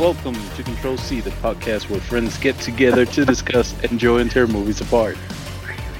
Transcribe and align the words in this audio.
Welcome 0.00 0.34
to 0.56 0.62
Control 0.62 0.96
C, 0.96 1.20
the 1.20 1.28
podcast 1.28 1.90
where 1.90 2.00
friends 2.00 2.38
get 2.38 2.58
together 2.58 3.04
to 3.04 3.22
discuss, 3.26 3.78
enjoy, 3.82 4.20
and 4.20 4.30
tear 4.30 4.46
movies 4.46 4.80
apart. 4.80 5.18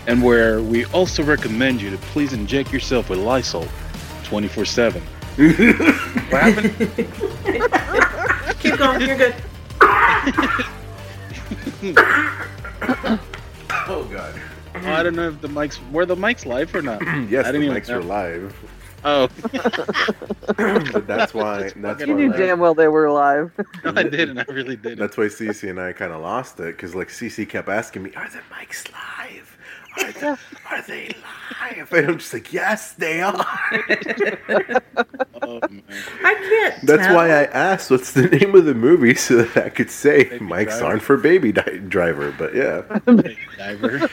And 0.07 0.23
where 0.23 0.63
we 0.63 0.87
also 0.87 1.23
recommend 1.23 1.83
you 1.83 1.91
to 1.91 1.99
please 1.99 2.33
inject 2.33 2.73
yourself 2.73 3.11
with 3.11 3.19
Lysol 3.19 3.69
24 4.25 4.65
7. 4.65 5.03
What 5.03 6.43
happened? 6.43 6.75
Keep 8.61 8.79
going. 8.79 9.01
You're 9.03 9.19
good. 9.19 9.35
Oh 13.87 14.05
god. 14.11 14.41
I 14.77 15.03
don't 15.03 15.15
know 15.15 15.29
if 15.29 15.43
the 15.43 15.49
mics 15.49 15.79
were 15.91 16.07
the 16.07 16.17
mics 16.17 16.47
live 16.47 16.75
or 16.75 16.81
not. 16.81 17.03
yes, 17.29 17.45
I 17.45 17.53
the 17.53 17.59
didn't 17.59 17.65
even 17.65 17.77
mics 17.77 17.89
know. 17.89 17.99
are 17.99 18.03
live. 18.03 18.57
Oh, 19.05 19.29
but 20.57 21.07
that's 21.07 21.33
why. 21.33 21.71
That's 21.77 22.01
You 22.03 22.15
why. 22.15 22.21
knew 22.21 22.33
damn 22.33 22.59
well 22.61 22.75
they 22.75 22.89
were 22.89 23.07
alive. 23.07 23.51
no, 23.85 23.93
I 23.97 24.03
didn't. 24.03 24.39
I 24.39 24.45
really 24.53 24.77
didn't. 24.77 24.99
That's 24.99 25.17
why 25.17 25.25
Cece 25.25 25.69
and 25.71 25.81
I 25.81 25.93
kind 25.93 26.13
of 26.13 26.21
lost 26.21 26.61
it 26.61 26.77
because 26.77 26.95
like 26.95 27.09
Cece 27.09 27.49
kept 27.49 27.69
asking 27.69 28.03
me, 28.03 28.13
"Are 28.15 28.29
the 28.29 28.41
mics 28.53 28.91
live? 28.93 29.57
Are 29.99 30.13
they, 30.13 30.29
are 30.71 30.83
they 30.83 31.15
live?" 31.79 31.93
And 31.93 32.07
I'm 32.09 32.19
just 32.19 32.33
like, 32.35 32.53
"Yes, 32.53 32.93
they 32.93 33.23
are." 33.23 33.47
Oh, 35.43 35.59
man. 35.71 35.83
I 36.23 36.35
can't. 36.35 36.87
That's 36.87 37.07
tell. 37.07 37.17
why 37.17 37.29
I 37.31 37.45
asked, 37.45 37.91
"What's 37.91 38.13
the 38.13 38.29
name 38.29 38.55
of 38.55 38.67
the 38.67 38.75
movie?" 38.75 39.15
So 39.15 39.43
that 39.43 39.65
I 39.65 39.69
could 39.71 39.91
say, 39.91 40.25
Baby 40.25 40.45
"Mics 40.45 40.79
Driver. 40.79 40.85
aren't 40.85 41.03
for 41.03 41.17
Baby 41.17 41.53
di- 41.53 41.79
Driver." 41.89 42.33
But 42.33 42.55
yeah, 42.55 42.83
Baby 43.07 43.39
diver. 43.57 44.09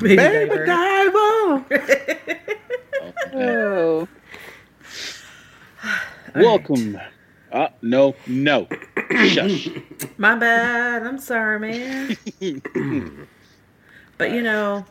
Baby 0.00 0.16
Baby 0.16 0.56
diaper. 0.66 1.64
Oh. 3.34 4.08
Welcome. 6.34 6.98
Uh, 7.52 7.68
no, 7.82 8.14
no. 8.26 8.68
Shush. 9.10 9.68
My 10.18 10.34
bad. 10.34 11.02
I'm 11.02 11.18
sorry, 11.18 11.58
man. 11.58 12.16
but 14.18 14.30
you 14.30 14.42
know, 14.42 14.84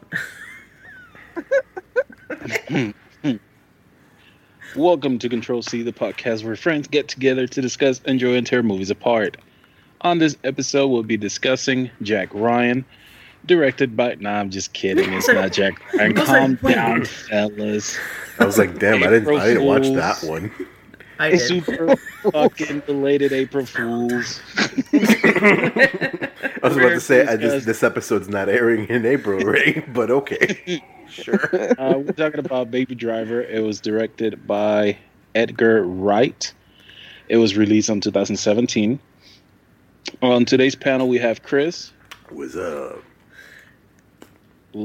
Welcome 4.75 5.17
to 5.19 5.29
Control 5.29 5.61
C, 5.61 5.81
the 5.81 5.93
podcast 5.93 6.43
where 6.43 6.55
friends 6.55 6.87
get 6.87 7.07
together 7.07 7.47
to 7.47 7.61
discuss, 7.61 7.99
and 7.99 8.09
enjoy, 8.09 8.35
and 8.35 8.45
tear 8.45 8.61
movies 8.61 8.91
apart. 8.91 9.37
On 10.01 10.19
this 10.19 10.37
episode, 10.43 10.87
we'll 10.87 11.03
be 11.03 11.17
discussing 11.17 11.89
Jack 12.01 12.29
Ryan, 12.33 12.85
directed 13.47 13.95
by. 13.97 14.15
Nah, 14.15 14.39
I'm 14.39 14.49
just 14.49 14.73
kidding. 14.73 15.11
It's 15.13 15.27
not 15.27 15.51
Jack 15.51 15.81
Ryan. 15.93 16.17
I 16.17 16.19
was 16.19 16.29
Calm 16.29 16.59
like, 16.61 16.75
down, 16.75 17.05
fellas. 17.05 17.97
I 18.39 18.45
was 18.45 18.57
like, 18.57 18.79
"Damn, 18.79 19.03
I 19.03 19.09
didn't. 19.09 19.35
I 19.35 19.47
didn't 19.47 19.65
watch 19.65 19.87
that 19.89 20.23
one." 20.27 20.51
I 21.19 21.31
did. 21.31 21.39
Super 21.39 21.95
fucking 22.31 22.81
belated 22.81 23.33
April 23.33 23.65
Fools. 23.65 24.39
I 24.57 26.29
was 26.61 26.77
about 26.77 26.89
to 26.89 26.99
say 26.99 27.21
uh, 27.25 27.37
Because- 27.37 27.53
this, 27.53 27.65
this 27.65 27.83
episode's 27.83 28.29
not 28.29 28.49
airing 28.49 28.87
in 28.87 29.05
April, 29.05 29.39
right? 29.39 29.91
But 29.93 30.11
okay, 30.11 30.81
sure. 31.09 31.49
Uh, 31.79 31.97
we're 31.99 32.11
talking 32.13 32.39
about 32.39 32.69
Baby 32.69 32.93
Driver. 32.95 33.41
It 33.41 33.63
was 33.63 33.81
directed 33.81 34.45
by 34.45 34.97
Edgar 35.33 35.83
Wright. 35.83 36.53
It 37.29 37.37
was 37.37 37.57
released 37.57 37.89
in 37.89 37.99
2017. 37.99 38.99
On 40.21 40.45
today's 40.45 40.75
panel, 40.75 41.09
we 41.09 41.17
have 41.17 41.41
Chris, 41.43 41.91
Was 42.31 42.55
uh, 42.55 42.95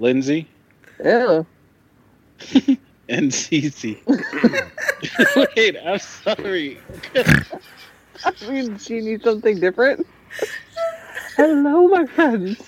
Lindsay, 0.00 0.48
Yeah. 1.04 1.42
and 3.08 3.30
Cece. 3.30 3.98
Wait, 5.56 5.76
I'm 5.84 5.98
sorry. 5.98 6.78
I 8.24 8.32
mean, 8.48 8.76
do 8.76 8.94
you 8.94 9.02
need 9.02 9.22
something 9.22 9.60
different? 9.60 10.06
Hello, 11.36 11.88
my 11.88 12.06
friends. 12.06 12.58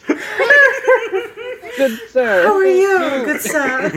Good 1.76 1.98
sir. 2.10 2.44
How 2.44 2.54
are 2.54 2.64
you? 2.64 3.24
Good 3.24 3.40
sir. 3.40 3.90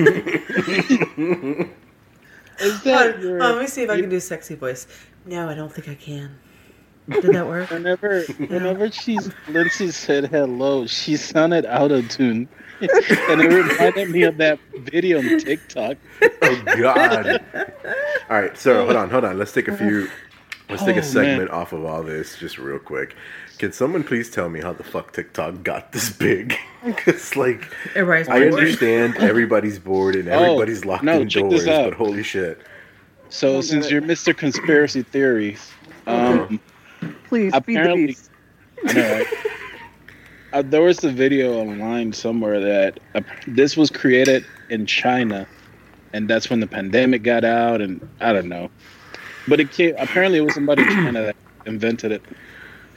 Is 2.60 2.74
Oh, 2.74 2.82
that 2.86 3.22
your, 3.22 3.40
let 3.40 3.60
me 3.62 3.68
see 3.68 3.84
if 3.84 3.90
I 3.90 4.00
can 4.02 4.10
do 4.10 4.20
sexy 4.20 4.56
voice. 4.56 4.88
No, 5.26 5.48
I 5.48 5.54
don't 5.54 5.72
think 5.72 5.88
I 5.90 5.96
can. 5.96 6.40
Did 7.10 7.24
that 7.34 7.48
work? 7.48 7.70
whenever 7.70 8.22
whenever 8.24 8.92
she's 8.92 9.32
Lindsay 9.48 9.92
said 9.92 10.26
hello, 10.26 10.86
she 10.88 11.16
sounded 11.18 11.66
out 11.66 11.92
of 11.92 12.08
tune. 12.10 12.48
and 12.82 13.42
it 13.42 13.48
reminded 13.52 14.10
me 14.12 14.24
of 14.24 14.38
that 14.38 14.60
video 14.82 15.18
on 15.20 15.40
TikTok. 15.40 15.98
oh 16.42 16.64
God! 16.78 17.44
All 18.30 18.42
right, 18.42 18.56
so 18.58 18.84
hold 18.86 18.96
on, 18.96 19.10
hold 19.10 19.24
on. 19.24 19.38
Let's 19.40 19.52
take 19.52 19.68
a 19.68 19.76
few. 19.76 20.10
Let's 20.70 20.84
take 20.84 20.98
Oh, 20.98 21.00
a 21.00 21.04
segment 21.04 21.50
off 21.50 21.72
of 21.72 21.86
all 21.86 22.04
this, 22.04 22.38
just 22.38 22.58
real 22.58 22.78
quick. 22.78 23.16
Can 23.58 23.72
someone 23.72 24.04
please 24.04 24.30
tell 24.30 24.50
me 24.50 24.60
how 24.60 24.74
the 24.74 24.84
fuck 24.84 25.14
TikTok 25.14 25.64
got 25.64 25.92
this 25.94 26.10
big? 26.10 26.58
Because 26.86 27.36
like, 27.36 27.68
Everybody's 27.96 28.30
I 28.30 28.40
bored. 28.42 28.54
understand 28.54 29.16
everybody's 29.18 29.80
bored 29.80 30.16
and 30.16 30.30
Oh, 30.30 30.44
everybody's 30.44 30.86
locked 30.86 31.04
no, 31.04 31.14
indoors, 31.22 31.34
check 31.34 31.50
this 31.50 31.68
out. 31.68 31.90
but 31.90 31.94
holy 31.98 32.22
shit! 32.24 32.62
So 33.30 33.60
since 33.62 33.90
you're 33.90 34.02
Mr. 34.02 34.36
Conspiracy 34.38 35.02
Theories, 35.04 35.72
um, 36.06 36.60
Please 37.28 37.54
feed 37.54 37.78
the 37.78 37.82
apparently, 37.82 38.08
beast. 38.08 38.30
I 38.88 38.94
know, 38.94 39.12
right? 39.14 39.28
Uh, 40.54 40.62
there 40.62 40.82
was 40.82 41.04
a 41.04 41.12
video 41.12 41.60
online 41.60 42.14
somewhere 42.14 42.62
that 42.62 43.02
uh, 43.16 43.22
this 43.48 43.76
was 43.76 43.92
created 43.92 44.46
in 44.70 44.86
China, 44.86 45.46
and 46.14 46.30
that's 46.30 46.50
when 46.50 46.62
the 46.62 46.68
pandemic 46.68 47.22
got 47.22 47.44
out, 47.44 47.82
and 47.82 48.08
I 48.22 48.32
don't 48.32 48.48
know, 48.48 48.72
but 49.50 49.60
it 49.60 49.72
came, 49.72 49.94
apparently 49.98 50.40
it 50.40 50.44
was 50.44 50.54
somebody 50.54 50.84
in 50.84 50.88
China 50.88 51.22
that 51.22 51.36
invented 51.66 52.14
it. 52.14 52.22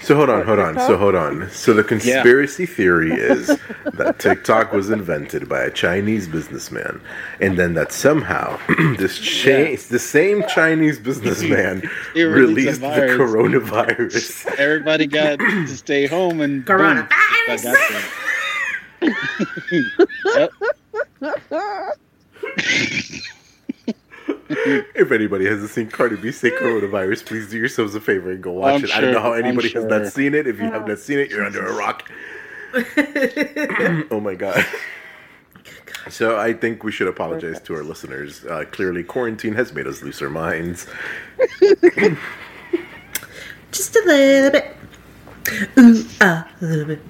So 0.02 0.16
hold 0.16 0.30
on, 0.30 0.46
hold 0.46 0.58
on. 0.58 0.74
So 0.76 0.96
hold 0.96 1.14
on. 1.14 1.50
So 1.50 1.74
the 1.74 1.84
conspiracy 1.84 2.64
theory 2.66 3.12
is 3.14 3.46
that 3.94 4.18
TikTok 4.18 4.72
was 4.72 4.90
invented 4.90 5.48
by 5.48 5.60
a 5.62 5.70
Chinese 5.70 6.26
businessman, 6.26 7.00
and 7.40 7.58
then 7.58 7.74
that 7.74 7.92
somehow 7.92 8.58
this 8.98 9.18
cha- 9.18 9.50
Yeah. 9.50 9.76
the 9.90 9.98
same 9.98 10.42
Chinese 10.48 10.98
businessman 10.98 11.80
released 12.14 12.80
released 12.80 12.82
a 12.82 12.88
the 12.88 13.00
coronavirus. 13.18 14.46
Everybody 14.56 15.06
got 15.06 15.38
to 15.38 15.66
stay 15.68 16.06
home 16.06 16.40
and 16.40 16.64
boom, 16.64 16.78
Coronavirus. 16.78 17.08
I 17.48 17.56
got 17.62 17.76
yep. 20.36 20.50
If 24.66 25.12
anybody 25.12 25.46
hasn't 25.46 25.70
seen 25.70 25.88
Cardi 25.88 26.16
B 26.16 26.32
say 26.32 26.50
coronavirus, 26.50 27.26
please 27.26 27.48
do 27.50 27.58
yourselves 27.58 27.94
a 27.94 28.00
favor 28.00 28.30
and 28.30 28.42
go 28.42 28.52
watch 28.52 28.74
I'm 28.74 28.84
it. 28.84 28.94
I 28.94 29.00
don't 29.00 29.12
know 29.12 29.20
how 29.20 29.34
I'm 29.34 29.44
anybody 29.44 29.70
has 29.70 29.84
not 29.84 30.06
seen 30.06 30.34
it. 30.34 30.46
If 30.46 30.58
you 30.58 30.70
have 30.70 30.86
not 30.86 30.98
seen 30.98 31.18
it, 31.18 31.30
you're 31.30 31.44
under 31.44 31.66
a 31.66 31.74
rock. 31.74 32.10
oh 34.10 34.20
my 34.20 34.34
god. 34.34 34.64
So 36.08 36.38
I 36.38 36.52
think 36.54 36.82
we 36.82 36.92
should 36.92 37.08
apologize 37.08 37.60
to 37.62 37.74
our 37.74 37.82
listeners. 37.82 38.44
Uh, 38.44 38.64
clearly, 38.70 39.04
quarantine 39.04 39.54
has 39.54 39.74
made 39.74 39.86
us 39.86 40.02
lose 40.02 40.22
our 40.22 40.30
minds. 40.30 40.86
Just 43.72 43.94
a 43.96 44.02
little 44.06 44.50
bit. 44.50 44.76
Ooh, 45.78 46.04
ah, 46.20 46.48
a 46.60 46.64
little 46.64 46.86
bit. 46.86 47.00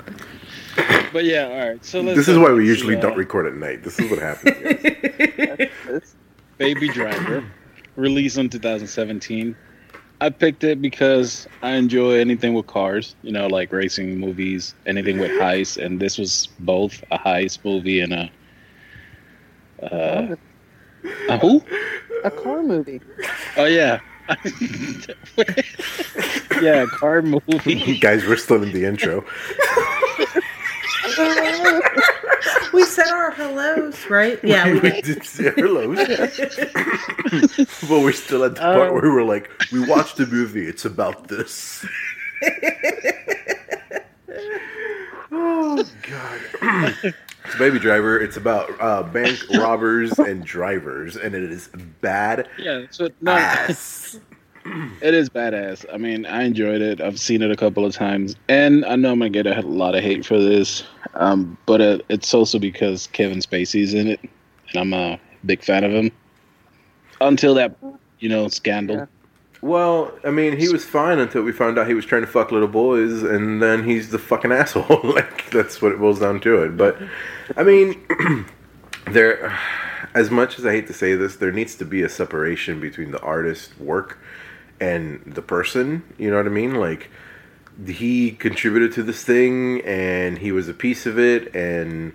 But 1.13 1.25
yeah, 1.25 1.45
all 1.45 1.69
right. 1.69 1.85
So 1.85 2.01
let's 2.01 2.17
This 2.17 2.29
is 2.29 2.39
why 2.39 2.53
we 2.53 2.67
usually 2.67 2.97
don't 2.97 3.17
record 3.17 3.47
at 3.47 3.55
night. 3.55 3.83
This 3.83 3.99
is 3.99 4.11
what 4.11 4.21
happens. 4.21 4.57
guys. 5.87 6.15
Baby 6.61 6.89
Driver, 6.91 7.43
released 7.97 8.37
in 8.37 8.51
2017. 8.51 9.57
I 10.21 10.29
picked 10.29 10.63
it 10.63 10.83
because 10.83 11.49
I 11.63 11.71
enjoy 11.71 12.19
anything 12.21 12.53
with 12.53 12.67
cars, 12.67 13.17
you 13.23 13.33
know, 13.33 13.47
like 13.47 13.73
racing 13.73 14.19
movies, 14.19 14.75
anything 14.85 15.19
with 15.19 15.31
heist, 15.31 15.83
and 15.83 15.99
this 15.99 16.19
was 16.19 16.51
both 16.59 17.03
a 17.11 17.19
heist 17.19 17.65
movie 17.65 18.01
and 18.01 18.13
a. 18.13 18.31
Uh, 19.83 20.37
a 21.31 21.39
who? 21.39 21.65
A 22.25 22.31
car 22.31 22.63
movie. 22.63 23.01
Oh 23.57 23.65
yeah, 23.65 24.01
yeah, 26.61 26.85
car 26.93 27.23
movie. 27.23 27.99
guys, 28.01 28.27
we're 28.27 28.37
still 28.37 28.63
in 28.63 28.73
the 28.73 28.85
intro. 28.85 29.25
We 32.73 32.85
said 32.85 33.09
our 33.09 33.31
hellos, 33.33 34.07
right? 34.09 34.39
Yeah, 34.45 34.73
we 34.73 34.81
did. 34.81 35.05
did 35.05 35.25
say 35.25 35.51
hellos. 35.57 35.97
but 37.89 38.01
we're 38.01 38.13
still 38.13 38.45
at 38.45 38.55
the 38.55 38.61
part 38.61 38.91
Oh. 38.91 38.93
where 38.93 39.03
we're 39.13 39.23
like, 39.25 39.51
we 39.73 39.87
watched 39.89 40.17
the 40.17 40.27
movie. 40.27 40.67
It's 40.67 40.85
about 40.85 41.29
this. 41.29 41.85
oh 45.33 45.85
God. 46.03 46.95
It's 47.47 47.59
Baby 47.59 47.79
Driver. 47.81 48.21
It's 48.21 48.37
about 48.37 48.71
uh, 48.81 49.03
bank 49.03 49.37
robbers 49.57 50.17
and 50.19 50.45
drivers, 50.45 51.17
and 51.17 51.35
it 51.35 51.43
is 51.43 51.69
bad 52.01 52.47
Yeah, 52.59 52.85
so 52.91 53.09
no, 53.23 53.33
ass. 53.33 54.21
It 55.03 55.15
is 55.15 55.29
badass. 55.29 55.85
I 55.93 55.97
mean, 55.97 56.27
I 56.27 56.45
enjoyed 56.45 56.81
it. 56.81 57.01
I've 57.01 57.19
seen 57.19 57.43
it 57.43 57.51
a 57.51 57.57
couple 57.57 57.85
of 57.85 57.95
times, 57.95 58.37
and 58.49 58.85
I 58.85 58.97
know 58.97 59.13
I'm 59.13 59.19
gonna 59.19 59.31
get 59.31 59.47
a 59.47 59.61
lot 59.63 59.95
of 59.95 60.03
hate 60.03 60.25
for 60.25 60.39
this, 60.39 60.85
um, 61.15 61.57
but 61.67 61.81
uh, 61.81 61.99
it's 62.09 62.33
also 62.35 62.59
because 62.59 63.07
Kevin 63.09 63.39
Spacey's 63.39 63.95
in 63.95 64.09
it, 64.09 64.21
and 64.23 64.77
I'm 64.77 64.93
a 64.93 65.19
big 65.45 65.63
fan 65.63 65.85
of 65.85 65.93
him. 65.93 66.11
Until 67.21 67.55
that, 67.55 67.77
you 68.19 68.29
know, 68.29 68.49
scandal. 68.49 68.97
Yeah. 68.97 69.07
Well, 69.63 70.13
I 70.25 70.31
mean, 70.31 70.59
he 70.59 70.71
was 70.71 70.87
fine 70.87 71.19
until 71.19 71.43
we 71.43 71.53
found 71.53 71.79
out 71.79 71.87
he 71.87 71.93
was 71.93 72.07
trying 72.07 72.23
to 72.23 72.27
fuck 72.27 72.51
little 72.51 72.69
boys, 72.69 73.23
and 73.23 73.63
then 73.63 73.85
he's 73.85 74.11
the 74.11 74.19
fucking 74.19 74.53
asshole. 74.53 75.01
like 75.03 75.51
that's 75.51 75.83
what 75.83 75.93
it 75.93 75.99
boils 75.99 76.21
down 76.21 76.41
to 76.41 76.63
it. 76.63 76.77
But 76.77 76.97
I 77.57 77.63
mean, 77.63 78.01
there, 79.11 79.59
as 80.15 80.31
much 80.31 80.59
as 80.59 80.65
I 80.65 80.73
hate 80.73 80.87
to 80.87 80.95
say 80.95 81.15
this, 81.15 81.37
there 81.37 81.53
needs 81.53 81.75
to 81.77 81.85
be 81.85 82.03
a 82.03 82.09
separation 82.09 82.81
between 82.81 83.11
the 83.11 83.21
artist 83.21 83.79
work 83.79 84.19
and 84.81 85.23
the 85.27 85.43
person. 85.43 86.03
You 86.19 86.31
know 86.31 86.37
what 86.37 86.47
I 86.47 86.51
mean? 86.51 86.75
Like 86.75 87.11
he 87.87 88.33
contributed 88.33 88.93
to 88.95 89.03
this 89.03 89.25
thing, 89.25 89.81
and 89.83 90.39
he 90.39 90.53
was 90.53 90.69
a 90.69 90.75
piece 90.75 91.07
of 91.07 91.19
it, 91.19 91.55
and 91.55 92.13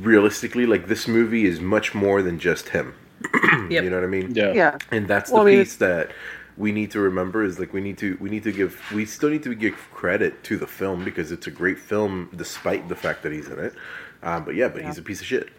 realistically, 0.00 0.66
like 0.66 0.88
this 0.88 1.08
movie 1.08 1.46
is 1.46 1.60
much 1.60 1.94
more 1.94 2.22
than 2.22 2.38
just 2.38 2.70
him. 2.70 2.94
Yep. 3.70 3.84
You 3.84 3.90
know 3.90 3.96
what 3.96 4.04
I 4.04 4.08
mean? 4.08 4.34
Yeah. 4.34 4.52
Yeah. 4.52 4.78
and 4.90 5.08
that's 5.08 5.30
Well, 5.30 5.44
the 5.44 5.50
I 5.50 5.54
mean, 5.54 5.64
piece 5.64 5.76
that 5.76 6.10
we 6.56 6.72
need 6.72 6.90
to 6.92 7.00
remember 7.00 7.42
is 7.44 7.58
like 7.58 7.72
we 7.72 7.80
need 7.80 7.98
to 7.98 8.16
we 8.20 8.30
need 8.30 8.42
to 8.44 8.52
give 8.52 8.80
we 8.92 9.06
still 9.06 9.30
need 9.30 9.42
to 9.44 9.54
give 9.54 9.74
credit 9.92 10.42
to 10.44 10.56
the 10.56 10.66
film 10.66 11.04
because 11.04 11.32
it's 11.32 11.46
a 11.46 11.50
great 11.50 11.78
film 11.78 12.28
despite 12.36 12.88
the 12.88 12.96
fact 12.96 13.22
that 13.22 13.32
he's 13.32 13.48
in 13.48 13.58
it 13.58 13.74
um, 14.22 14.44
but 14.44 14.54
yeah 14.54 14.68
but 14.68 14.82
Yeah. 14.82 14.86
he's 14.86 14.98
a 14.98 15.02
piece 15.02 15.20
of 15.20 15.26
shit 15.26 15.50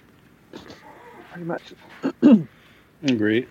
Pretty 1.32 1.46
much. 1.46 1.74
Agreed. 3.04 3.48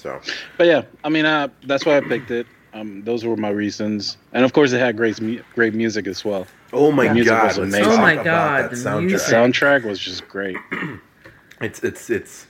So 0.00 0.20
But 0.58 0.66
yeah, 0.66 0.82
I 1.04 1.08
mean, 1.08 1.26
uh, 1.26 1.48
that's 1.66 1.84
why 1.86 1.96
I 1.96 2.00
picked 2.00 2.30
it. 2.30 2.46
Um, 2.72 3.02
those 3.02 3.24
were 3.24 3.36
my 3.36 3.50
reasons, 3.50 4.16
and 4.32 4.44
of 4.44 4.52
course, 4.52 4.72
it 4.72 4.78
had 4.78 4.96
great 4.96 5.18
great 5.54 5.74
music 5.74 6.06
as 6.06 6.24
well. 6.24 6.46
oh 6.72 6.92
my 6.92 7.04
Yeah. 7.04 7.12
Music 7.14 7.30
god 7.32 7.46
was 7.48 7.58
amazing. 7.58 7.92
Oh 7.92 7.96
my 7.96 8.14
God, 8.14 8.70
the 8.70 8.76
The 8.76 8.76
soundtrack 8.76 9.04
music. 9.06 9.34
soundtrack 9.34 9.84
was 9.84 9.98
just 9.98 10.28
great. 10.28 10.56
it's 11.60 11.82
it's 11.82 12.08
it's 12.10 12.46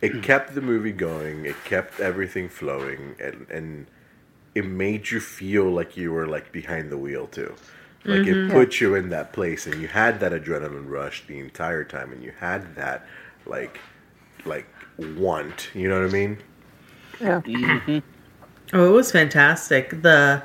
it 0.00 0.22
kept 0.22 0.54
the 0.54 0.60
movie 0.62 0.92
going 0.92 1.44
it 1.44 1.56
kept 1.64 2.00
everything 2.00 2.48
flowing 2.48 3.14
and 3.20 3.46
and 3.50 3.86
it 4.54 4.64
made 4.64 5.10
you 5.10 5.20
feel 5.20 5.70
like 5.70 5.96
you 5.96 6.10
were 6.12 6.26
like 6.26 6.50
behind 6.52 6.90
the 6.90 6.96
wheel 6.96 7.26
too 7.26 7.54
like 8.04 8.26
it 8.26 8.50
put 8.50 8.80
you 8.80 8.94
in 8.94 9.10
that 9.10 9.32
place 9.34 9.66
and 9.66 9.80
you 9.82 9.86
had 9.88 10.18
that 10.20 10.32
adrenaline 10.32 10.88
rush 10.88 11.26
the 11.26 11.38
entire 11.38 11.84
time 11.84 12.10
and 12.12 12.22
you 12.22 12.32
had 12.40 12.74
that 12.74 13.06
like 13.44 13.78
like 14.46 14.66
want 15.18 15.68
you 15.74 15.86
know 15.88 16.00
what 16.00 16.08
i 16.08 16.12
mean 16.12 16.38
Yeah. 17.20 17.40
Mm-hmm. 17.40 17.98
Oh, 18.72 18.88
it 18.88 18.92
was 18.92 19.10
fantastic. 19.12 20.02
The 20.02 20.42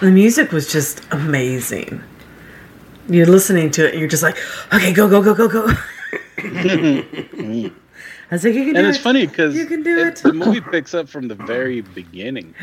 the 0.00 0.10
music 0.10 0.52
was 0.52 0.70
just 0.70 1.02
amazing. 1.10 2.02
You're 3.08 3.26
listening 3.26 3.70
to 3.72 3.86
it 3.86 3.92
and 3.92 4.00
you're 4.00 4.08
just 4.08 4.22
like, 4.22 4.36
okay, 4.72 4.92
go, 4.92 5.08
go, 5.08 5.22
go, 5.22 5.34
go, 5.34 5.48
go. 5.48 5.66
Mm-hmm. 6.36 7.68
I 8.30 8.34
was 8.34 8.44
like, 8.44 8.54
you 8.54 8.64
can 8.66 8.74
do 8.74 8.78
it. 8.80 8.84
And 8.84 8.86
it. 8.86 8.90
it's 8.90 8.98
funny 8.98 9.26
because 9.26 9.56
You 9.56 9.64
can 9.66 9.82
do 9.82 9.98
it. 9.98 10.16
the 10.16 10.34
movie 10.34 10.60
picks 10.60 10.92
up 10.92 11.08
from 11.08 11.28
the 11.28 11.34
very 11.34 11.80
beginning. 11.80 12.54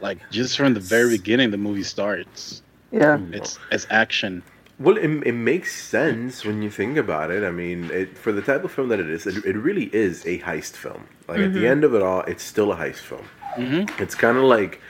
Like 0.00 0.18
just 0.30 0.56
from 0.56 0.74
the 0.74 0.80
very 0.80 1.10
beginning, 1.10 1.50
the 1.50 1.56
movie 1.58 1.82
starts. 1.82 2.62
Yeah. 2.92 3.18
It's 3.32 3.58
it's 3.72 3.86
action. 3.90 4.42
Well 4.78 4.96
it, 4.96 5.08
it 5.26 5.32
makes 5.32 5.74
sense 5.84 6.44
when 6.44 6.62
you 6.62 6.70
think 6.70 6.96
about 6.96 7.30
it 7.30 7.42
i 7.44 7.50
mean 7.50 7.90
it, 7.90 8.16
for 8.16 8.30
the 8.32 8.42
type 8.42 8.62
of 8.64 8.70
film 8.70 8.88
that 8.88 9.00
it 9.00 9.10
is 9.10 9.26
it, 9.26 9.44
it 9.44 9.56
really 9.56 9.86
is 9.94 10.24
a 10.26 10.38
heist 10.40 10.72
film 10.76 11.06
like 11.28 11.40
at 11.40 11.52
the 11.52 11.66
end 11.66 11.82
of 11.84 11.94
it 11.94 12.02
all 12.02 12.20
it's 12.22 12.42
still 12.44 12.72
a 12.72 12.76
heist 12.76 12.98
film 13.10 13.26
Mm-hmm. 13.56 14.00
it's 14.02 14.14
kind 14.14 14.36
of 14.38 14.44
like 14.44 14.80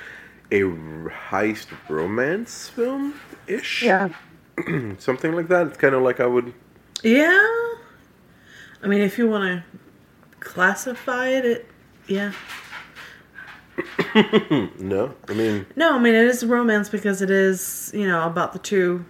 a 0.50 0.61
heist 1.31 1.69
romance 1.88 2.69
film 2.69 3.14
ish 3.46 3.82
Yeah. 3.82 4.08
something 4.99 5.32
like 5.32 5.49
that. 5.49 5.69
It's 5.69 5.76
kind 5.79 5.94
of 5.94 6.02
like 6.02 6.19
I 6.20 6.26
would. 6.26 6.52
Yeah. 7.05 7.31
I 8.82 8.88
mean, 8.88 9.00
if 9.00 9.17
you 9.17 9.29
want 9.29 9.44
to 9.44 9.64
classify 10.40 11.29
it, 11.29 11.44
it, 11.46 11.67
yeah. 12.08 12.32
No, 14.79 15.14
I 15.29 15.35
mean, 15.35 15.67
No, 15.76 15.94
I 15.96 15.99
mean, 16.00 16.14
it 16.14 16.26
is 16.26 16.44
romance 16.44 16.88
because 16.88 17.23
it 17.23 17.31
is, 17.31 17.90
you 17.94 18.06
know, 18.06 18.26
about 18.26 18.52
the 18.52 18.58
two 18.58 19.05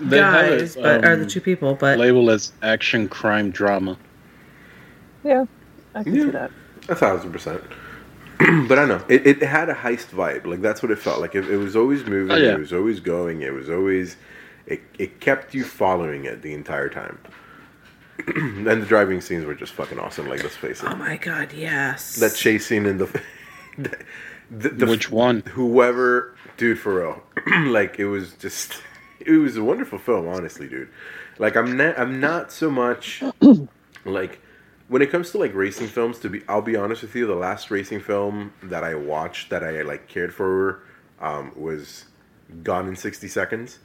They 0.00 0.18
have 0.18 0.60
guys, 0.60 0.76
it, 0.76 0.82
but, 0.82 1.04
are 1.04 1.16
the 1.16 1.22
um, 1.24 1.28
two 1.28 1.40
people, 1.40 1.74
but. 1.74 1.98
labeled 1.98 2.30
as 2.30 2.52
action 2.62 3.08
crime 3.08 3.50
drama. 3.50 3.96
Yeah. 5.24 5.44
I 5.94 6.02
can 6.02 6.14
Yeah. 6.14 6.24
see 6.24 6.30
that. 6.30 6.50
a 6.88 6.94
thousand 6.94 7.32
percent. 7.32 7.62
but 8.68 8.78
I 8.78 8.86
know 8.86 9.04
it, 9.08 9.26
it 9.26 9.42
had 9.42 9.68
a 9.68 9.74
heist 9.74 10.06
vibe. 10.08 10.46
Like 10.46 10.62
that's 10.62 10.82
what 10.82 10.90
it 10.90 10.98
felt 10.98 11.20
like. 11.20 11.34
It, 11.34 11.48
it 11.50 11.58
was 11.58 11.76
always 11.76 12.04
moving. 12.06 12.32
Oh, 12.34 12.38
yeah. 12.38 12.52
It 12.54 12.58
was 12.58 12.72
always 12.72 13.00
going. 13.00 13.42
It 13.42 13.52
was 13.52 13.68
always. 13.68 14.16
It, 14.66 14.80
it 14.98 15.20
kept 15.20 15.52
you 15.54 15.64
following 15.64 16.24
it 16.24 16.42
the 16.42 16.54
entire 16.54 16.88
time. 16.88 17.18
and 18.36 18.66
the 18.66 18.86
driving 18.86 19.20
scenes 19.20 19.44
were 19.44 19.54
just 19.54 19.72
fucking 19.72 19.98
awesome. 19.98 20.28
Like 20.28 20.42
let's 20.42 20.56
face 20.56 20.82
it. 20.82 20.88
Oh 20.90 20.96
my 20.96 21.16
god, 21.16 21.52
yes. 21.52 22.16
that 22.16 22.34
chase 22.34 22.66
scene 22.66 22.86
in 22.86 22.98
the, 22.98 23.20
the, 23.78 24.68
the 24.68 24.86
Which 24.86 25.10
one? 25.10 25.40
whoever 25.52 26.34
dude 26.56 26.78
for 26.78 26.94
real 27.00 27.22
like 27.70 27.98
it 27.98 28.06
was 28.06 28.34
just 28.34 28.82
it 29.20 29.38
was 29.38 29.56
a 29.56 29.64
wonderful 29.64 29.98
film 29.98 30.26
honestly 30.28 30.68
dude. 30.68 30.88
Like 31.38 31.56
i'm 31.56 31.76
not 31.76 31.98
i'm 31.98 32.20
not 32.20 32.52
so 32.52 32.70
much 32.70 33.22
like 34.04 34.40
when 34.88 35.02
it 35.02 35.10
comes 35.10 35.30
to 35.30 35.38
like 35.38 35.54
racing 35.54 35.86
films 35.86 36.18
to 36.20 36.28
be 36.28 36.42
i'll 36.48 36.62
be 36.62 36.76
honest 36.76 37.02
with 37.02 37.14
you 37.14 37.26
the 37.26 37.34
last 37.34 37.70
racing 37.70 38.00
film 38.00 38.52
that 38.62 38.84
i 38.84 38.94
watched 38.94 39.50
that 39.50 39.62
i 39.64 39.82
like 39.82 40.08
cared 40.08 40.34
for 40.34 40.82
um, 41.20 41.52
was 41.54 42.06
gone 42.62 42.88
in 42.88 42.96
60 42.96 43.28
seconds. 43.28 43.78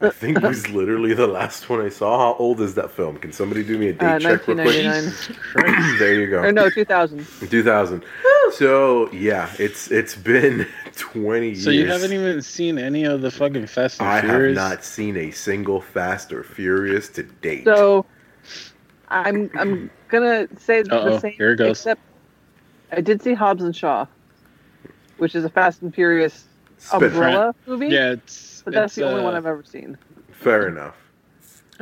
I 0.00 0.10
think 0.10 0.40
was 0.42 0.68
literally 0.68 1.14
the 1.14 1.26
last 1.26 1.68
one 1.68 1.80
i 1.80 1.88
saw. 1.88 2.18
How 2.18 2.38
old 2.38 2.60
is 2.60 2.74
that 2.74 2.90
film? 2.90 3.16
Can 3.18 3.32
somebody 3.32 3.62
do 3.62 3.78
me 3.78 3.88
a 3.88 3.92
date 3.92 4.06
Uh, 4.06 4.18
check 4.18 4.46
real 4.48 4.56
quick? 4.56 4.74
there 5.98 6.20
you 6.20 6.28
go. 6.28 6.38
Or 6.38 6.52
no, 6.52 6.68
2000. 6.68 7.26
2000 7.48 8.04
so 8.52 9.10
yeah 9.12 9.50
it's 9.58 9.90
it's 9.90 10.14
been 10.14 10.66
20 10.96 11.46
years 11.48 11.64
So 11.64 11.70
you 11.70 11.86
haven't 11.86 12.12
even 12.12 12.42
seen 12.42 12.78
any 12.78 13.04
of 13.04 13.20
the 13.22 13.30
fucking 13.30 13.66
Fast 13.66 14.00
and 14.00 14.20
Furious? 14.26 14.58
i 14.58 14.62
have 14.62 14.70
not 14.70 14.84
seen 14.84 15.16
a 15.16 15.30
single 15.30 15.80
fast 15.80 16.32
or 16.32 16.42
furious 16.44 17.08
to 17.10 17.22
date 17.22 17.64
So 17.64 18.04
I'm 19.08 19.50
I'm 19.54 19.90
gonna 20.08 20.48
say 20.58 20.82
the 20.82 20.94
Uh-oh, 20.94 21.18
same. 21.18 21.32
here 21.32 21.52
it 21.52 21.56
goes. 21.56 21.70
Except 21.78 22.00
I 22.92 23.00
did 23.02 23.22
see 23.22 23.34
Hobbs 23.34 23.62
and 23.62 23.74
Shaw, 23.76 24.06
which 25.18 25.34
is 25.34 25.44
a 25.44 25.50
Fast 25.50 25.82
and 25.82 25.94
Furious 25.94 26.46
Spit. 26.78 27.02
umbrella 27.12 27.54
movie. 27.66 27.88
Yeah, 27.88 28.12
it's. 28.12 28.62
but 28.64 28.72
that's 28.72 28.92
it's, 28.92 28.96
the 28.96 29.02
only 29.06 29.20
uh, 29.20 29.24
one 29.24 29.34
I've 29.34 29.44
ever 29.46 29.64
seen. 29.64 29.98
fair 30.30 30.66
enough 30.68 30.96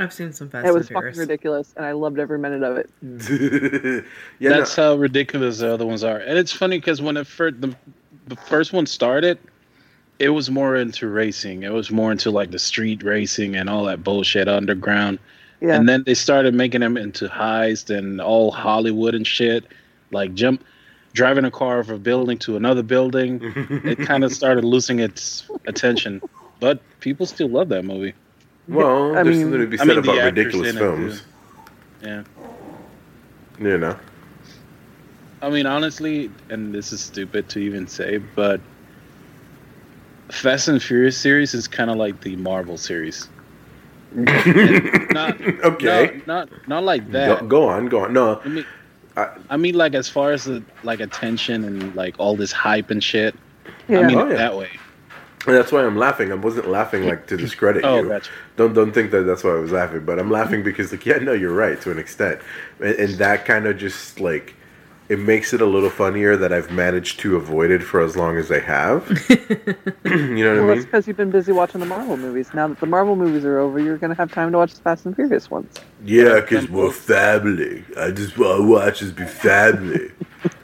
I've 0.00 0.12
seen 0.12 0.32
some 0.32 0.48
Fast 0.48 0.66
it 0.66 0.72
was 0.72 0.86
and 0.88 0.94
fucking 0.94 1.12
Furious. 1.12 1.18
ridiculous, 1.18 1.74
and 1.76 1.84
I 1.84 1.92
loved 1.92 2.18
every 2.18 2.38
minute 2.38 2.62
of 2.62 2.76
it. 2.78 2.90
yeah 4.38 4.50
That's 4.50 4.76
no, 4.76 4.94
how 4.94 4.94
ridiculous 4.96 5.58
the 5.58 5.72
other 5.72 5.86
ones 5.86 6.02
are, 6.02 6.18
and 6.18 6.38
it's 6.38 6.52
funny 6.52 6.78
because 6.78 7.02
when 7.02 7.16
it 7.16 7.26
first 7.26 7.60
the, 7.60 7.74
the 8.26 8.36
first 8.36 8.72
one 8.72 8.86
started, 8.86 9.38
it 10.18 10.30
was 10.30 10.50
more 10.50 10.76
into 10.76 11.08
racing. 11.08 11.62
It 11.62 11.72
was 11.72 11.90
more 11.90 12.12
into 12.12 12.30
like 12.30 12.50
the 12.50 12.58
street 12.58 13.02
racing 13.02 13.56
and 13.56 13.68
all 13.68 13.84
that 13.84 14.04
bullshit 14.04 14.48
underground. 14.48 15.18
Yeah, 15.60 15.74
And 15.74 15.88
then 15.88 16.04
they 16.04 16.14
started 16.14 16.54
making 16.54 16.80
them 16.80 16.96
into 16.96 17.28
heist 17.28 17.94
and 17.94 18.20
all 18.20 18.50
Hollywood 18.50 19.14
and 19.14 19.26
shit, 19.26 19.64
like 20.10 20.34
jump, 20.34 20.64
driving 21.12 21.44
a 21.44 21.50
car 21.50 21.84
from 21.84 21.96
a 21.96 21.98
building 21.98 22.38
to 22.38 22.56
another 22.56 22.82
building. 22.82 23.40
it 23.84 23.98
kind 23.98 24.24
of 24.24 24.32
started 24.32 24.64
losing 24.64 25.00
its 25.00 25.44
attention, 25.66 26.22
but 26.60 26.80
people 27.00 27.26
still 27.26 27.48
love 27.48 27.68
that 27.70 27.84
movie. 27.84 28.14
Well 28.70 29.16
I 29.16 29.22
there's 29.22 29.36
mean- 29.36 29.44
something 29.46 29.60
to 29.60 29.66
be 29.66 29.78
I 29.78 29.84
said 29.84 29.88
mean, 29.88 29.98
about 29.98 30.24
ridiculous 30.24 30.70
in 30.70 30.76
it, 30.76 30.80
films 30.80 31.22
Yeah. 32.02 32.22
you 33.58 33.78
know 33.78 33.96
I 35.42 35.48
mean, 35.48 35.64
honestly, 35.64 36.30
and 36.50 36.74
this 36.74 36.92
is 36.92 37.00
stupid 37.00 37.48
to 37.48 37.60
even 37.60 37.86
say, 37.86 38.18
but 38.18 38.60
Fast 40.28 40.68
and 40.68 40.82
Furious 40.82 41.16
series 41.16 41.54
is 41.54 41.66
kind 41.66 41.90
of 41.90 41.96
like 41.96 42.20
the 42.20 42.36
Marvel 42.36 42.76
series. 42.76 43.26
not 44.14 45.40
okay 45.64 46.20
no, 46.26 46.34
not 46.34 46.68
not 46.68 46.84
like 46.84 47.06
go, 47.10 47.12
that. 47.36 47.48
go 47.48 47.68
on 47.68 47.86
go 47.86 48.00
on 48.04 48.12
no 48.12 48.40
I 48.44 48.48
mean, 48.48 48.66
I- 49.16 49.30
I 49.50 49.56
mean, 49.56 49.76
like 49.76 49.94
as 49.94 50.08
far 50.10 50.32
as 50.32 50.44
the 50.44 50.62
like 50.82 51.00
attention 51.00 51.64
and 51.64 51.94
like 51.94 52.16
all 52.18 52.36
this 52.36 52.52
hype 52.52 52.90
and 52.90 53.02
shit. 53.02 53.34
yeah. 53.88 54.00
I 54.00 54.02
mean, 54.06 54.18
Oh, 54.18 54.28
yeah. 54.28 54.36
that 54.36 54.56
way. 54.56 54.68
And 55.46 55.56
that's 55.56 55.72
why 55.72 55.84
I'm 55.84 55.96
laughing. 55.96 56.32
I 56.32 56.34
wasn't 56.34 56.68
laughing 56.68 57.06
like 57.06 57.26
to 57.28 57.36
discredit 57.36 57.84
Oh, 57.84 58.02
you. 58.02 58.08
gotcha. 58.08 58.30
Don't 58.56 58.74
don't 58.74 58.92
think 58.92 59.10
that 59.12 59.22
that's 59.22 59.42
why 59.42 59.52
I 59.52 59.58
was 59.58 59.72
laughing. 59.72 60.04
But 60.04 60.18
I'm 60.18 60.30
laughing 60.30 60.62
because 60.62 60.92
like 60.92 61.06
yeah, 61.06 61.16
no, 61.18 61.32
you're 61.32 61.54
right 61.54 61.80
to 61.80 61.90
an 61.90 61.98
extent, 61.98 62.40
and, 62.80 62.94
and 62.96 63.14
that 63.14 63.46
kind 63.46 63.66
of 63.66 63.78
just 63.78 64.20
like 64.20 64.54
it 65.08 65.18
makes 65.18 65.52
it 65.52 65.60
a 65.60 65.66
little 65.66 65.90
funnier 65.90 66.36
that 66.36 66.52
I've 66.52 66.70
managed 66.70 67.18
to 67.20 67.34
avoid 67.36 67.70
it 67.72 67.82
for 67.82 68.00
as 68.00 68.16
long 68.16 68.36
as 68.36 68.50
I 68.52 68.60
have. 68.60 69.08
you 70.04 70.44
know 70.44 70.54
what 70.54 70.62
well, 70.62 70.70
I 70.70 70.74
that's 70.74 70.76
mean? 70.76 70.82
because 70.84 71.08
you've 71.08 71.16
been 71.16 71.30
busy 71.30 71.52
watching 71.52 71.80
the 71.80 71.86
Marvel 71.86 72.16
movies. 72.16 72.52
Now 72.54 72.68
that 72.68 72.78
the 72.78 72.86
Marvel 72.86 73.16
movies 73.16 73.44
are 73.44 73.58
over, 73.58 73.80
you're 73.80 73.98
gonna 73.98 74.14
have 74.14 74.30
time 74.32 74.52
to 74.52 74.58
watch 74.58 74.74
the 74.74 74.82
Fast 74.82 75.06
and 75.06 75.16
Furious 75.16 75.50
ones. 75.50 75.74
Yeah, 76.04 76.40
because 76.40 76.68
we're 76.68 76.92
family. 76.92 77.84
I 77.96 78.10
just 78.12 78.38
want 78.38 78.60
to 78.62 78.68
watch 78.68 79.02
us 79.02 79.10
be 79.10 79.24
family. 79.26 80.12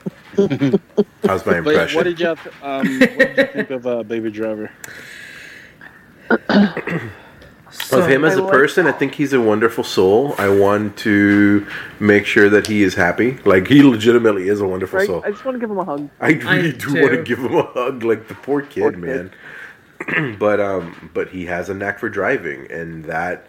How's 1.26 1.44
my 1.46 1.60
But 1.60 1.74
impression? 1.74 1.96
what 1.96 2.04
did 2.04 2.20
y'all 2.20 2.36
th- 2.36 2.54
um, 2.62 2.86
what 3.00 3.18
did 3.18 3.36
you 3.38 3.46
think 3.46 3.70
of 3.70 3.86
uh, 3.86 4.02
Baby 4.02 4.30
Driver? 4.30 4.70
So, 7.70 8.00
of 8.00 8.08
him 8.08 8.24
as 8.24 8.36
I 8.36 8.40
a 8.40 8.42
like 8.42 8.52
person, 8.52 8.86
I 8.86 8.92
think 8.92 9.14
he's 9.14 9.32
a 9.32 9.40
wonderful 9.40 9.84
soul. 9.84 10.34
I 10.38 10.48
want 10.48 10.96
to 10.98 11.66
make 12.00 12.24
sure 12.24 12.48
that 12.48 12.66
he 12.66 12.82
is 12.82 12.94
happy. 12.94 13.38
Like 13.44 13.66
he 13.66 13.82
legitimately 13.82 14.48
is 14.48 14.60
a 14.60 14.66
wonderful 14.66 14.98
Right? 14.98 15.06
soul. 15.06 15.22
I 15.26 15.30
just 15.30 15.44
want 15.44 15.56
to 15.56 15.60
give 15.60 15.70
him 15.70 15.78
a 15.78 15.84
hug. 15.84 16.08
I 16.20 16.30
really 16.32 16.72
do 16.72 16.78
too. 16.78 17.00
want 17.02 17.12
to 17.14 17.22
give 17.22 17.38
him 17.38 17.54
a 17.54 17.62
hug, 17.64 18.02
like 18.02 18.28
the 18.28 18.34
poor 18.34 18.62
kid, 18.62 18.80
Poor 18.80 18.92
kid. 18.92 19.30
man. 20.08 20.36
but 20.38 20.60
um, 20.60 21.10
but 21.12 21.28
he 21.30 21.44
has 21.46 21.68
a 21.68 21.74
knack 21.74 21.98
for 21.98 22.08
driving, 22.08 22.70
and 22.70 23.04
that. 23.06 23.46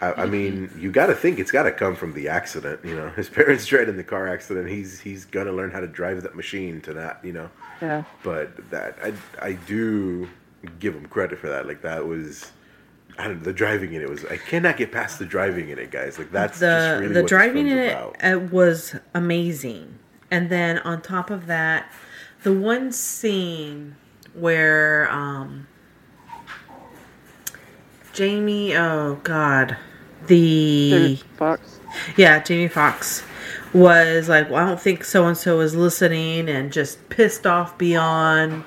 I, 0.00 0.22
I 0.22 0.26
mean, 0.26 0.70
you 0.78 0.90
got 0.90 1.06
to 1.06 1.14
think 1.14 1.38
it's 1.38 1.50
got 1.50 1.64
to 1.64 1.72
come 1.72 1.94
from 1.94 2.14
the 2.14 2.28
accident. 2.28 2.80
You 2.84 2.96
know, 2.96 3.08
his 3.16 3.28
parents 3.28 3.66
died 3.66 3.88
in 3.88 3.96
the 3.96 4.04
car 4.04 4.28
accident. 4.28 4.68
He's 4.68 5.00
he's 5.00 5.24
gonna 5.24 5.52
learn 5.52 5.70
how 5.70 5.80
to 5.80 5.86
drive 5.86 6.22
that 6.22 6.34
machine 6.34 6.80
to 6.82 6.94
not, 6.94 7.24
you 7.24 7.32
know. 7.32 7.50
Yeah. 7.82 8.04
But 8.22 8.70
that 8.70 8.98
I 9.02 9.12
I 9.40 9.52
do 9.52 10.28
give 10.78 10.94
him 10.94 11.06
credit 11.06 11.38
for 11.38 11.48
that. 11.48 11.66
Like 11.66 11.82
that 11.82 12.06
was. 12.06 12.50
I 13.18 13.24
don't 13.24 13.38
know, 13.38 13.44
the 13.44 13.52
driving 13.52 13.92
in 13.92 14.00
it 14.00 14.08
was. 14.08 14.24
I 14.26 14.38
cannot 14.38 14.78
get 14.78 14.92
past 14.92 15.18
the 15.18 15.26
driving 15.26 15.68
in 15.68 15.78
it, 15.78 15.90
guys. 15.90 16.18
Like 16.18 16.30
that's 16.30 16.58
the 16.60 16.66
just 16.66 17.00
really 17.00 17.14
the 17.14 17.22
driving 17.22 17.66
in 17.66 17.76
it 17.76 17.92
about. 17.92 18.16
uh, 18.24 18.38
was 18.50 18.94
amazing, 19.12 19.98
and 20.30 20.48
then 20.48 20.78
on 20.78 21.02
top 21.02 21.28
of 21.28 21.46
that, 21.46 21.92
the 22.44 22.52
one 22.54 22.92
scene 22.92 23.96
where 24.32 25.10
um, 25.10 25.66
Jamie, 28.12 28.74
oh 28.74 29.16
god, 29.22 29.76
the 30.26 30.90
Dude, 30.90 31.20
Fox. 31.36 31.80
yeah 32.16 32.42
Jamie 32.42 32.68
Foxx 32.68 33.22
was 33.72 34.28
like, 34.28 34.50
well, 34.50 34.64
I 34.64 34.68
don't 34.68 34.80
think 34.80 35.04
so 35.04 35.26
and 35.26 35.36
so 35.36 35.60
is 35.60 35.74
listening, 35.74 36.48
and 36.48 36.72
just 36.72 37.08
pissed 37.08 37.46
off 37.46 37.78
beyond. 37.78 38.64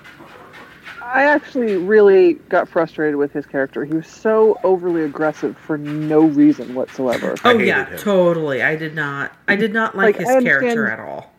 I 1.02 1.26
actually 1.26 1.78
really 1.78 2.36
got 2.50 2.68
frustrated 2.68 3.18
with 3.18 3.32
his 3.34 3.46
character. 3.46 3.86
He 3.86 3.94
was 3.94 4.08
so 4.08 4.58
overly 4.64 5.04
aggressive 5.04 5.58
for 5.58 5.78
no 5.78 6.22
reason 6.22 6.74
whatsoever. 6.74 7.36
Oh 7.44 7.58
yeah, 7.60 7.86
him. 7.86 8.00
totally. 8.00 8.64
I 8.64 8.76
did 8.76 8.96
not. 8.96 9.32
I 9.48 9.56
did 9.56 9.74
not 9.74 9.96
like, 9.96 10.18
Like, 10.18 10.28
his 10.28 10.44
character 10.44 10.88
at 10.88 11.00
all. 11.00 11.32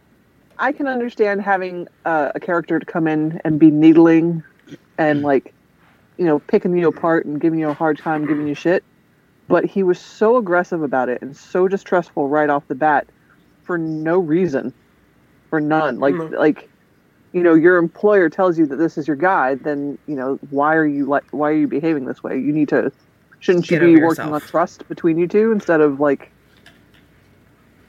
I 0.59 0.71
can 0.71 0.87
understand 0.87 1.43
having 1.43 1.89
uh, 2.05 2.31
a 2.35 2.41
character 2.41 2.79
to 2.79 2.87
come 2.87 3.09
in 3.09 3.41
and 3.45 3.59
be 3.59 3.71
needling 3.73 4.45
and 4.99 5.23
like, 5.23 5.53
you 6.19 6.25
know, 6.25 6.39
picking 6.39 6.77
you 6.79 6.87
apart 6.87 7.27
and 7.27 7.41
giving 7.41 7.59
you 7.59 7.69
a 7.69 7.75
hard 7.75 7.99
time, 7.99 8.27
giving 8.27 8.47
you 8.47 8.55
shit. 8.55 8.85
But 9.49 9.65
he 9.67 9.83
was 9.83 10.01
so 10.01 10.37
aggressive 10.37 10.83
about 10.83 11.09
it 11.09 11.21
and 11.21 11.37
so 11.37 11.69
distrustful 11.69 12.29
right 12.29 12.49
off 12.49 12.67
the 12.69 12.75
bat 12.75 13.11
for 13.63 13.77
no 13.79 14.19
reason, 14.19 14.73
for 15.51 15.61
none. 15.61 15.99
Like, 15.99 16.15
No. 16.15 16.25
like, 16.27 16.71
you 17.33 17.43
know, 17.43 17.55
your 17.55 17.77
employer 17.79 18.31
tells 18.31 18.59
you 18.59 18.67
that 18.67 18.77
this 18.77 18.97
is 18.97 19.07
your 19.09 19.17
guy, 19.17 19.57
then 19.57 19.99
you 20.07 20.15
know 20.15 20.39
why 20.51 20.75
are 20.77 20.87
you 20.87 21.05
like 21.07 21.25
why 21.33 21.51
are 21.51 21.57
you 21.57 21.67
behaving 21.67 22.05
this 22.05 22.23
way? 22.23 22.39
You 22.39 22.53
need 22.53 22.69
to, 22.69 22.93
shouldn't 23.41 23.69
you 23.71 23.79
be 23.81 23.97
working 23.97 24.03
yourself. 24.03 24.33
on 24.35 24.41
trust 24.43 24.89
between 24.89 25.19
you 25.19 25.27
two 25.27 25.51
instead 25.51 25.81
of 25.81 25.99
like, 25.99 26.33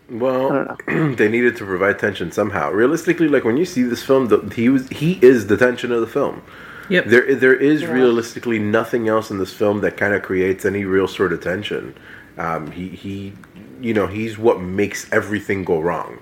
Well, 0.10 0.52
I 0.52 0.76
don't 0.88 1.18
they 1.18 1.30
needed 1.30 1.56
to 1.58 1.66
provide 1.66 2.00
tension 2.00 2.32
somehow. 2.32 2.72
Realistically, 2.72 3.28
like 3.28 3.44
when 3.44 3.58
you 3.58 3.66
see 3.66 3.84
this 3.84 4.02
film, 4.04 4.28
the, 4.28 4.40
he 4.56 4.68
was 4.70 4.90
he 4.90 5.20
is 5.22 5.48
the 5.48 5.58
tension 5.58 5.92
of 5.92 6.02
the 6.02 6.08
film. 6.08 6.42
Yep. 6.90 7.06
There, 7.06 7.36
there 7.36 7.56
is 7.56 7.82
Yeah. 7.82 7.94
realistically 7.94 8.60
nothing 8.60 9.08
else 9.08 9.32
in 9.32 9.38
this 9.38 9.54
film 9.54 9.82
that 9.82 9.98
kind 9.98 10.14
of 10.14 10.22
creates 10.22 10.66
any 10.66 10.86
real 10.86 11.08
sort 11.08 11.34
of 11.34 11.42
tension. 11.42 11.96
Um, 12.38 12.72
he, 12.72 12.90
he, 12.90 13.34
you 13.82 13.94
know, 13.94 14.08
he's 14.08 14.38
what 14.38 14.62
makes 14.62 15.12
everything 15.12 15.64
go 15.64 15.80
wrong. 15.80 16.20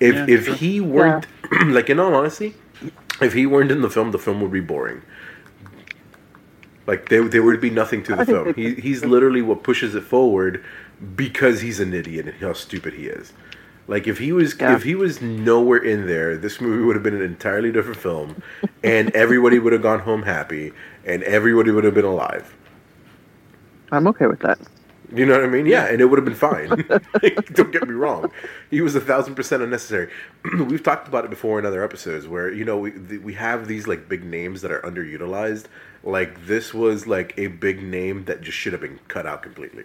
If 0.00 0.14
Yeah, 0.14 0.26
if 0.28 0.44
sure. 0.46 0.54
he 0.54 0.80
weren't, 0.80 1.26
like 1.66 1.88
in 1.90 1.98
all 1.98 2.14
honesty, 2.14 2.54
if 3.20 3.32
he 3.32 3.46
weren't 3.46 3.70
in 3.70 3.80
the 3.82 3.90
film, 3.90 4.10
the 4.10 4.18
film 4.18 4.40
would 4.40 4.52
be 4.52 4.60
boring. 4.60 5.02
Like 6.86 7.08
there, 7.08 7.26
there 7.26 7.42
would 7.42 7.60
be 7.60 7.70
nothing 7.70 8.02
to 8.04 8.16
the 8.16 8.26
film. 8.26 8.54
He, 8.54 8.74
he's 8.74 9.04
literally 9.04 9.40
what 9.42 9.62
pushes 9.62 9.94
it 9.94 10.02
forward 10.04 10.62
because 11.16 11.60
he's 11.62 11.80
an 11.80 11.94
idiot 11.94 12.26
and 12.26 12.36
how 12.36 12.52
stupid 12.52 12.94
he 12.94 13.06
is. 13.06 13.32
Like 13.86 14.06
if 14.06 14.18
he 14.18 14.32
was 14.32 14.58
Yeah. 14.58 14.74
if 14.76 14.82
he 14.82 14.94
was 14.94 15.20
nowhere 15.20 15.82
in 15.82 16.06
there, 16.06 16.36
this 16.36 16.60
movie 16.60 16.82
would 16.84 16.96
have 16.96 17.02
been 17.02 17.14
an 17.16 17.22
entirely 17.22 17.70
different 17.70 17.98
film, 17.98 18.42
and 18.82 19.10
everybody 19.14 19.58
would 19.58 19.72
have 19.72 19.82
gone 19.82 20.00
home 20.00 20.22
happy, 20.22 20.72
and 21.04 21.22
everybody 21.24 21.70
would 21.70 21.84
have 21.84 21.94
been 21.94 22.04
alive. 22.04 22.54
I'm 23.92 24.06
okay 24.08 24.26
with 24.26 24.40
that. 24.40 24.58
You 25.14 25.26
know 25.26 25.34
what 25.34 25.44
I 25.44 25.48
mean? 25.48 25.66
Yeah, 25.66 25.84
and 25.86 26.00
it 26.00 26.06
would 26.06 26.18
have 26.18 26.24
been 26.24 26.34
fine. 26.34 26.68
Don't 27.52 27.70
get 27.70 27.86
me 27.86 27.94
wrong. 27.94 28.32
He 28.70 28.80
was 28.80 28.94
a 28.96 29.00
thousand 29.00 29.34
percent 29.34 29.62
unnecessary. 29.62 30.10
We've 30.58 30.82
talked 30.82 31.06
about 31.06 31.24
it 31.24 31.30
before 31.30 31.58
in 31.58 31.66
other 31.66 31.84
episodes 31.84 32.26
where 32.26 32.50
you 32.50 32.64
know 32.64 32.78
we 32.78 32.90
th- 32.92 33.20
we 33.20 33.34
have 33.34 33.68
these 33.68 33.86
like 33.86 34.08
big 34.08 34.24
names 34.24 34.62
that 34.62 34.72
are 34.72 34.80
underutilized. 34.80 35.66
Like 36.02 36.46
this 36.46 36.72
was 36.74 37.06
like 37.06 37.34
a 37.38 37.48
big 37.48 37.82
name 37.82 38.24
that 38.24 38.40
just 38.40 38.56
should 38.56 38.72
have 38.72 38.80
been 38.80 38.98
cut 39.08 39.26
out 39.26 39.42
completely. 39.42 39.84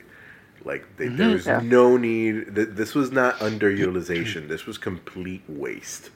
Like 0.65 0.85
they, 0.97 1.05
mm-hmm. 1.07 1.17
there 1.17 1.29
was 1.29 1.45
Yeah. 1.45 1.61
no 1.63 1.97
need. 1.97 2.55
Th- 2.55 2.67
this 2.71 2.93
was 2.95 3.11
not 3.11 3.39
underutilization. 3.39 4.47
This 4.47 4.65
was 4.65 4.77
complete 4.77 5.43
waste. 5.47 6.09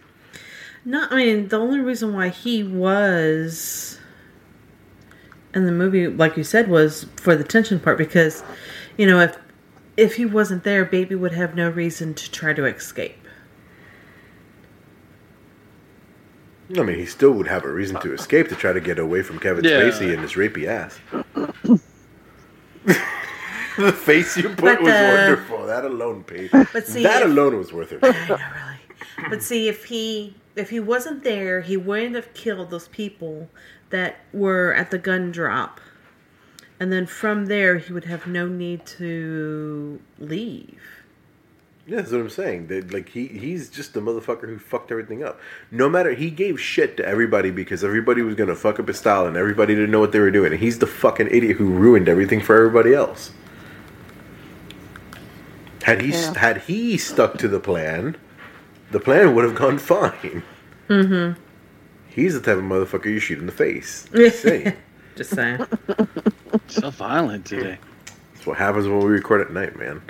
No, 0.86 1.08
I 1.10 1.16
mean 1.16 1.48
the 1.48 1.58
only 1.60 1.80
reason 1.80 2.14
why 2.14 2.30
he 2.30 2.64
was 2.64 4.00
in 5.54 5.66
the 5.66 5.72
movie, 5.72 6.08
like 6.08 6.36
you 6.36 6.44
said, 6.44 6.68
was 6.68 7.06
for 7.16 7.36
the 7.36 7.44
tension 7.44 7.80
part 7.80 7.98
because, 7.98 8.44
you 8.98 9.06
know, 9.08 9.20
if 9.20 9.38
if 9.96 10.16
he 10.16 10.26
wasn't 10.26 10.64
there, 10.64 10.84
baby 10.84 11.16
would 11.16 11.34
have 11.34 11.56
no 11.56 11.70
reason 11.70 12.14
to 12.16 12.32
try 12.32 12.54
to 12.54 12.66
escape. 12.66 13.16
I 16.76 16.82
mean, 16.82 16.98
he 16.98 17.06
still 17.06 17.32
would 17.32 17.48
have 17.48 17.66
a 17.66 17.72
reason 17.72 18.00
to 18.02 18.14
escape 18.14 18.50
to 18.50 18.56
try 18.56 18.74
to 18.74 18.80
get 18.82 18.98
away 18.98 19.22
from 19.22 19.38
Kevin 19.38 19.64
Yeah. 19.64 19.82
Spacey 19.82 20.12
and 20.12 20.22
his 20.22 20.34
rapey 20.34 20.66
ass. 20.66 21.00
the 23.78 23.92
face 23.92 24.36
you 24.38 24.50
put 24.50 24.58
But 24.60 24.82
was 24.82 24.94
the- 24.94 25.16
wonderful. 25.18 25.66
That 25.68 25.86
alone 25.86 26.24
paid. 26.24 26.50
But 26.52 26.88
see, 26.88 27.04
that 27.04 27.22
if- 27.22 27.28
alone 27.28 27.58
was 27.58 27.72
worth 27.74 27.92
it. 27.92 28.00
I 28.04 28.12
know, 28.28 28.36
really. 28.38 29.30
But 29.30 29.42
see, 29.44 29.68
if 29.68 29.86
he 29.86 30.36
if 30.56 30.70
he 30.70 30.80
wasn't 30.80 31.24
there, 31.24 31.62
he 31.62 31.78
wouldn't 31.78 32.16
have 32.16 32.34
killed 32.34 32.70
those 32.70 32.88
people 32.90 33.50
that 33.90 34.18
were 34.34 34.74
at 34.74 34.92
the 34.92 34.98
gun 34.98 35.32
drop, 35.32 35.80
and 36.80 36.92
then 36.92 37.06
from 37.06 37.46
there, 37.48 37.78
he 37.78 37.94
would 37.94 38.06
have 38.06 38.28
no 38.28 38.48
need 38.48 38.86
to 38.86 40.00
leave. 40.20 40.80
Yeah, 41.86 41.98
that's 41.98 42.12
what 42.14 42.22
I'm 42.22 42.30
saying. 42.30 42.68
That 42.68 42.94
like 42.94 43.10
he 43.10 43.28
he's 43.28 43.70
just 43.70 43.94
the 43.94 44.00
motherfucker 44.00 44.48
who 44.48 44.58
fucked 44.58 44.90
everything 44.92 45.22
up. 45.24 45.40
No 45.70 45.90
matter 45.90 46.14
he 46.14 46.30
gave 46.32 46.60
shit 46.60 46.96
to 46.98 47.06
everybody 47.06 47.52
because 47.52 47.84
everybody 47.84 48.22
was 48.22 48.36
gonna 48.36 48.56
fuck 48.56 48.80
up 48.80 48.88
his 48.88 48.98
style 49.00 49.26
and 49.26 49.36
everybody 49.36 49.76
didn't 49.76 49.92
know 49.92 50.00
what 50.00 50.12
they 50.14 50.20
were 50.20 50.32
doing. 50.32 50.54
And 50.54 50.62
he's 50.62 50.80
the 50.80 50.88
fucking 50.88 51.28
idiot 51.28 51.58
who 51.58 51.66
ruined 51.66 52.08
everything 52.08 52.40
for 52.40 52.56
everybody 52.56 52.94
else. 52.94 53.32
Had 55.84 56.02
he 56.02 56.12
Yeah. 56.12 56.38
had 56.38 56.58
he 56.62 56.98
stuck 56.98 57.38
to 57.40 57.48
the 57.48 57.60
plan, 57.60 58.16
the 58.92 59.00
plan 59.00 59.36
would 59.36 59.44
have 59.44 59.56
gone 59.56 59.78
fine. 59.78 60.44
Mm-hmm. 60.90 61.40
He's 62.10 62.34
the 62.34 62.42
type 62.42 62.58
of 62.58 62.64
motherfucker 62.64 63.06
you 63.06 63.20
shoot 63.20 63.40
in 63.40 63.46
the 63.46 63.52
face. 63.52 64.06
Just 64.16 64.42
saying. 64.42 64.74
Just 65.16 65.32
saying. 65.32 65.66
So 66.68 66.92
violent 66.92 67.46
today. 67.48 67.78
That's 68.34 68.46
what 68.46 68.58
happens 68.58 68.88
when 68.88 69.00
we 69.00 69.06
record 69.06 69.42
at 69.42 69.52
night, 69.52 69.76
man. 69.78 70.02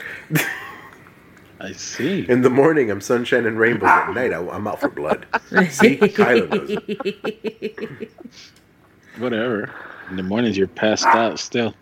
I 1.62 1.72
see. 1.72 2.26
In 2.30 2.42
the 2.42 2.50
morning, 2.50 2.92
I'm 2.92 3.00
sunshine 3.00 3.46
and 3.46 3.58
rainbows. 3.58 3.88
At 3.90 4.14
night, 4.14 4.34
I, 4.34 4.46
I'm 4.50 4.68
out 4.68 4.82
for 4.82 4.90
blood. 4.90 5.26
See, 5.70 5.98
Kylo 5.98 6.50
knows. 6.50 8.10
Whatever. 9.18 9.72
In 10.10 10.18
the 10.18 10.24
mornings, 10.24 10.58
you're 10.58 10.68
passed 10.68 11.06
out 11.06 11.40
still. 11.40 11.74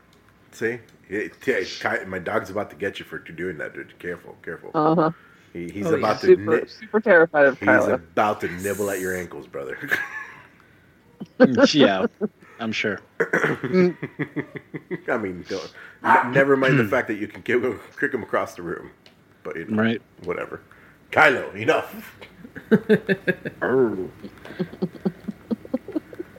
See, 0.52 0.78
It- 1.12 1.34
yeah, 1.46 1.60
Ky- 1.64 2.06
my 2.06 2.20
dog's 2.20 2.50
about 2.50 2.70
to 2.70 2.76
get 2.78 2.98
you 2.98 3.06
for 3.06 3.20
doing 3.20 3.58
that, 3.58 3.74
dude. 3.74 3.98
Careful, 4.00 4.38
careful. 4.44 4.72
Uh 4.74 4.96
huh. 4.96 5.12
He, 5.52 5.70
he's 5.70 5.86
Oh, 5.88 5.96
about 5.96 6.22
to 6.22 6.28
Super, 6.28 6.62
ni- 6.62 6.68
super 6.68 7.00
terrified 7.02 7.46
of 7.48 7.60
he's 7.60 7.68
Kylo. 7.68 7.94
about 7.96 8.40
to 8.42 8.48
nibble 8.48 8.90
at 8.90 9.02
your 9.02 9.14
ankles, 9.18 9.46
brother. 9.46 9.78
yeah, 11.74 12.06
I'm 12.62 12.72
sure. 12.72 13.00
I 13.20 13.94
mean, 15.20 15.44
don't, 15.50 15.74
n- 16.04 16.32
never 16.32 16.56
mind 16.56 16.80
the 16.80 16.88
fact 16.88 17.10
that 17.10 17.16
you 17.16 17.28
can 17.28 17.42
kick 17.42 17.62
him, 17.62 17.80
kick 18.00 18.14
him 18.14 18.24
across 18.24 18.56
the 18.56 18.62
room, 18.62 18.92
but 19.44 19.58
you 19.58 19.66
know, 19.66 19.84
Right. 19.84 20.02
whatever. 20.24 20.62
Kylo, 21.12 21.54
enough. 21.56 22.16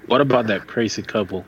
What 0.07 0.21
about 0.21 0.47
that 0.49 0.67
crazy 0.67 1.02
couple? 1.02 1.45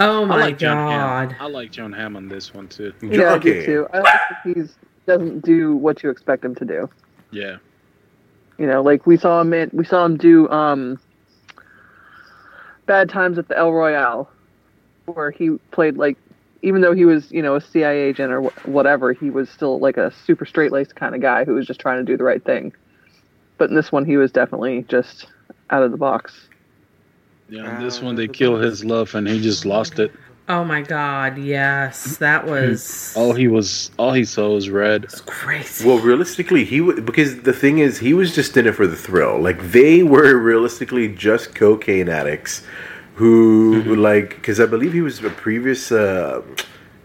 Oh 0.00 0.24
I 0.24 0.26
my 0.26 0.40
like 0.40 0.58
Jon 0.58 0.76
god. 0.76 1.32
Hamm. 1.32 1.42
I 1.42 1.48
like 1.48 1.70
Jon 1.70 1.92
Hamm 1.92 2.16
on 2.16 2.28
this 2.28 2.54
one 2.54 2.68
too. 2.68 2.92
Yeah, 3.02 3.34
I 3.34 3.38
do 3.38 3.64
too. 3.64 3.86
I 3.92 3.98
like 3.98 4.20
that 4.30 4.40
he's 4.44 4.74
doesn't 5.06 5.44
do 5.44 5.74
what 5.76 6.02
you 6.02 6.10
expect 6.10 6.44
him 6.44 6.54
to 6.56 6.64
do. 6.64 6.88
Yeah. 7.30 7.56
You 8.58 8.66
know, 8.66 8.82
like 8.82 9.06
we 9.06 9.16
saw 9.16 9.40
him 9.40 9.52
in, 9.52 9.70
we 9.72 9.84
saw 9.84 10.04
him 10.04 10.16
do 10.16 10.48
um 10.48 10.98
Bad 12.86 13.08
Times 13.08 13.38
at 13.38 13.48
the 13.48 13.56
El 13.56 13.72
Royale 13.72 14.30
where 15.06 15.30
he 15.30 15.50
played 15.70 15.96
like 15.96 16.16
even 16.64 16.80
though 16.80 16.94
he 16.94 17.04
was, 17.04 17.30
you 17.32 17.42
know, 17.42 17.56
a 17.56 17.60
CIA 17.60 18.02
agent 18.02 18.32
or 18.32 18.42
wh- 18.42 18.68
whatever, 18.68 19.12
he 19.12 19.30
was 19.30 19.50
still 19.50 19.80
like 19.80 19.96
a 19.96 20.12
super 20.24 20.46
straight-laced 20.46 20.94
kind 20.94 21.12
of 21.12 21.20
guy 21.20 21.44
who 21.44 21.54
was 21.54 21.66
just 21.66 21.80
trying 21.80 21.98
to 21.98 22.04
do 22.04 22.16
the 22.16 22.22
right 22.22 22.44
thing. 22.44 22.72
But 23.58 23.70
in 23.70 23.74
this 23.76 23.90
one 23.90 24.04
he 24.04 24.16
was 24.16 24.30
definitely 24.30 24.84
just 24.88 25.26
out 25.70 25.82
of 25.82 25.90
the 25.90 25.96
box. 25.96 26.48
Yeah. 27.52 27.76
in 27.78 27.84
this 27.84 28.00
one, 28.00 28.14
they 28.14 28.28
kill 28.28 28.56
his 28.58 28.82
love, 28.84 29.14
and 29.14 29.28
he 29.28 29.40
just 29.40 29.66
lost 29.66 29.98
it. 29.98 30.10
Oh 30.48 30.64
my 30.64 30.82
god, 30.82 31.38
yes, 31.38 32.16
that 32.16 32.46
was 32.46 33.12
All 33.16 33.32
he 33.32 33.46
was, 33.46 33.90
all 33.98 34.12
he 34.12 34.24
saw 34.24 34.54
was 34.54 34.68
red. 34.70 35.04
it's 35.04 35.20
crazy. 35.20 35.86
Well, 35.86 35.98
realistically, 35.98 36.64
he 36.64 36.78
w- 36.78 37.00
because 37.00 37.42
the 37.42 37.52
thing 37.52 37.78
is, 37.78 37.98
he 37.98 38.12
was 38.12 38.34
just 38.34 38.56
in 38.56 38.66
it 38.66 38.74
for 38.74 38.86
the 38.86 38.96
thrill. 38.96 39.38
Like 39.38 39.60
they 39.70 40.02
were 40.02 40.36
realistically 40.36 41.08
just 41.14 41.54
cocaine 41.54 42.08
addicts 42.08 42.62
who 43.16 43.82
like 43.96 44.30
because 44.36 44.58
I 44.58 44.66
believe 44.66 44.92
he 44.94 45.02
was 45.02 45.22
a 45.22 45.30
previous 45.30 45.92
uh, 45.92 46.42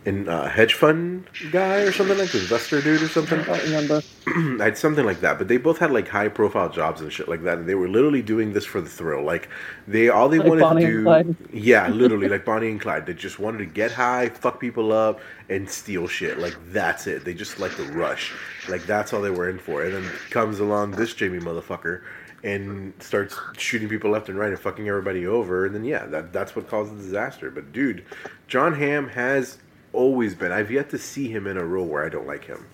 in 0.08 0.30
uh, 0.30 0.48
hedge 0.48 0.74
fund 0.74 1.28
guy 1.52 1.80
or 1.82 1.92
something 1.92 2.18
like 2.18 2.32
this, 2.32 2.44
investor 2.44 2.82
dude 2.82 3.02
or 3.02 3.10
something. 3.10 3.42
I 3.42 3.44
don't 3.44 3.64
remember. 3.64 4.02
I'd 4.64 4.78
something 4.78 5.06
like 5.06 5.20
that. 5.20 5.38
But 5.38 5.50
they 5.50 5.58
both 5.58 5.80
had 5.80 5.92
like 5.92 6.08
high 6.08 6.30
profile 6.30 6.70
jobs 6.70 7.02
and 7.02 7.12
shit 7.12 7.28
like 7.28 7.44
that, 7.44 7.58
and 7.58 7.68
they 7.68 7.76
were 7.76 7.90
literally 7.90 8.22
doing 8.22 8.54
this 8.54 8.64
for 8.64 8.80
the 8.80 8.88
thrill. 8.88 9.24
Like 9.24 9.50
they 9.86 10.08
all 10.08 10.30
they 10.30 10.40
Like 10.40 10.48
wanted 10.48 10.62
Bonnie 10.62 10.86
to 10.86 10.88
and 10.88 10.98
do, 10.98 11.04
Clyde. 11.04 11.36
yeah, 11.54 11.90
literally 11.90 12.30
like 12.30 12.46
Bonnie 12.46 12.70
and 12.70 12.80
Clyde. 12.80 13.06
They 13.06 13.16
just 13.16 13.38
wanted 13.38 13.58
to 13.58 13.66
get 13.66 13.92
high, 13.92 14.30
fuck 14.30 14.62
people 14.62 14.94
up, 14.94 15.20
and 15.50 15.70
steal 15.70 16.08
shit. 16.08 16.40
Like 16.40 16.56
that's 16.72 17.06
it. 17.06 17.26
They 17.26 17.34
just 17.34 17.60
like 17.60 17.76
the 17.76 17.84
rush. 17.84 18.32
Like 18.70 18.86
that's 18.86 19.12
all 19.12 19.22
they 19.22 19.30
were 19.30 19.50
in 19.50 19.60
for. 19.60 19.84
And 19.84 19.94
then 19.94 20.10
comes 20.30 20.62
along 20.62 20.92
this 20.92 21.14
Jamie 21.14 21.40
motherfucker. 21.40 22.04
And 22.44 22.94
starts 23.00 23.36
shooting 23.58 23.90
people 23.90 24.12
left 24.12 24.30
and 24.30 24.38
right 24.38 24.52
and 24.52 24.60
fucking 24.60 24.88
everybody 24.88 25.26
over, 25.26 25.66
and 25.66 25.74
then 25.74 25.84
yeah, 25.84 26.06
that 26.06 26.32
that's 26.32 26.56
what 26.56 26.70
caused 26.70 26.94
the 26.96 27.02
disaster. 27.02 27.50
But 27.50 27.74
dude, 27.74 28.06
Jon 28.48 28.74
Hamm 28.76 29.10
has 29.10 29.58
always 29.98 30.36
been. 30.36 30.52
I've 30.52 30.72
yet 30.72 30.90
to 30.92 30.98
see 30.98 31.28
him 31.30 31.48
in 31.48 31.58
a 31.58 31.66
role 31.66 31.88
where 31.88 32.06
I 32.06 32.10
don't 32.10 32.28
like 32.28 32.46
him. 32.46 32.66